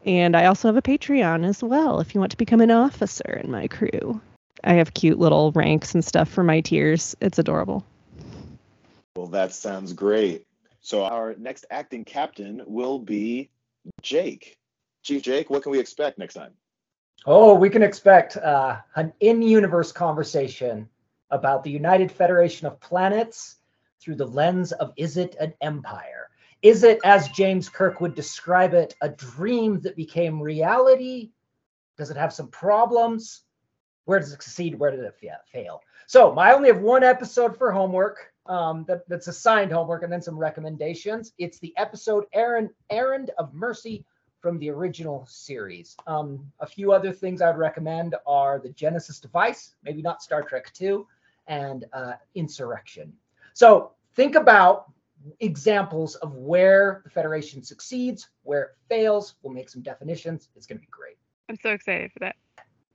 [0.05, 3.41] And I also have a Patreon as well if you want to become an officer
[3.43, 4.19] in my crew.
[4.63, 7.15] I have cute little ranks and stuff for my tiers.
[7.21, 7.85] It's adorable.
[9.15, 10.45] Well, that sounds great.
[10.81, 13.49] So our next acting captain will be
[14.01, 14.57] Jake.
[15.03, 16.53] Chief Jake, what can we expect next time?
[17.25, 20.89] Oh, we can expect uh, an in-universe conversation
[21.33, 23.57] about the United Federation of Planets
[23.99, 26.29] through the lens of is it an empire?
[26.61, 31.31] Is it, as James Kirk would describe it, a dream that became reality?
[31.97, 33.41] Does it have some problems?
[34.05, 34.79] Where does it succeed?
[34.79, 35.81] Where did it fa- fail?
[36.07, 40.21] So, I only have one episode for homework um, that, that's assigned homework and then
[40.21, 41.33] some recommendations.
[41.37, 44.05] It's the episode Errand, Errand of Mercy
[44.43, 45.95] from the original series.
[46.05, 50.71] Um, a few other things I'd recommend are the Genesis device, maybe not Star Trek
[50.73, 51.07] 2,
[51.47, 53.13] and uh, Insurrection.
[53.53, 54.91] So think about
[55.39, 59.35] examples of where the Federation succeeds, where it fails.
[59.41, 60.49] We'll make some definitions.
[60.55, 61.17] It's going to be great.
[61.49, 62.35] I'm so excited for that.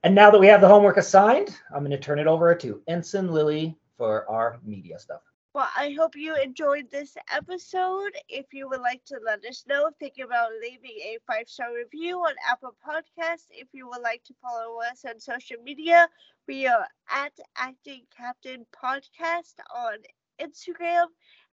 [0.03, 2.81] And now that we have the homework assigned, I'm going to turn it over to
[2.87, 5.21] Ensign Lily for our media stuff.
[5.53, 8.11] Well, I hope you enjoyed this episode.
[8.29, 12.19] If you would like to let us know, think about leaving a five star review
[12.19, 13.47] on Apple Podcasts.
[13.49, 16.07] If you would like to follow us on social media,
[16.49, 19.97] we are at Acting Captain Podcast on
[20.41, 21.05] Instagram.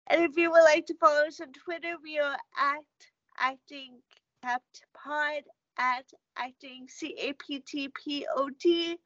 [0.07, 2.89] And if you would like to follow us on Twitter, we are at
[3.37, 3.99] Acting
[4.43, 5.43] Capt Pod
[5.77, 6.05] at
[6.39, 8.97] Acting C A P T P O D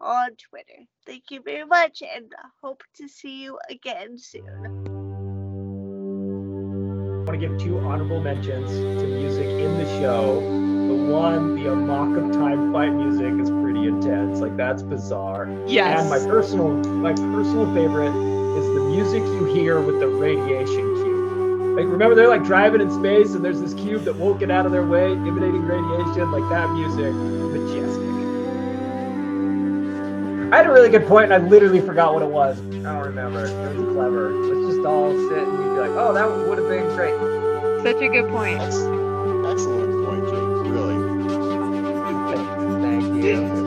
[0.00, 0.86] on Twitter.
[1.06, 2.32] Thank you very much and
[2.62, 4.46] hope to see you again soon.
[7.26, 10.71] I want to give two honorable mentions to music in the show.
[10.92, 14.40] The one, the Amok of Time fight music is pretty intense.
[14.40, 15.48] Like that's bizarre.
[15.66, 16.00] Yes.
[16.00, 18.12] And my personal my personal favorite
[18.58, 21.78] is the music you hear with the radiation cube.
[21.78, 24.66] Like remember they're like driving in space and there's this cube that won't get out
[24.66, 28.12] of their way, emanating radiation, like that music, majestic.
[30.52, 32.60] I had a really good point and I literally forgot what it was.
[32.60, 33.46] I don't remember.
[33.46, 34.30] It was clever.
[34.30, 37.16] Let's just all sit and we'd be like, oh, that would have been great.
[37.82, 38.58] Such a good point.
[38.58, 39.81] That's excellent
[43.22, 43.61] Yeah.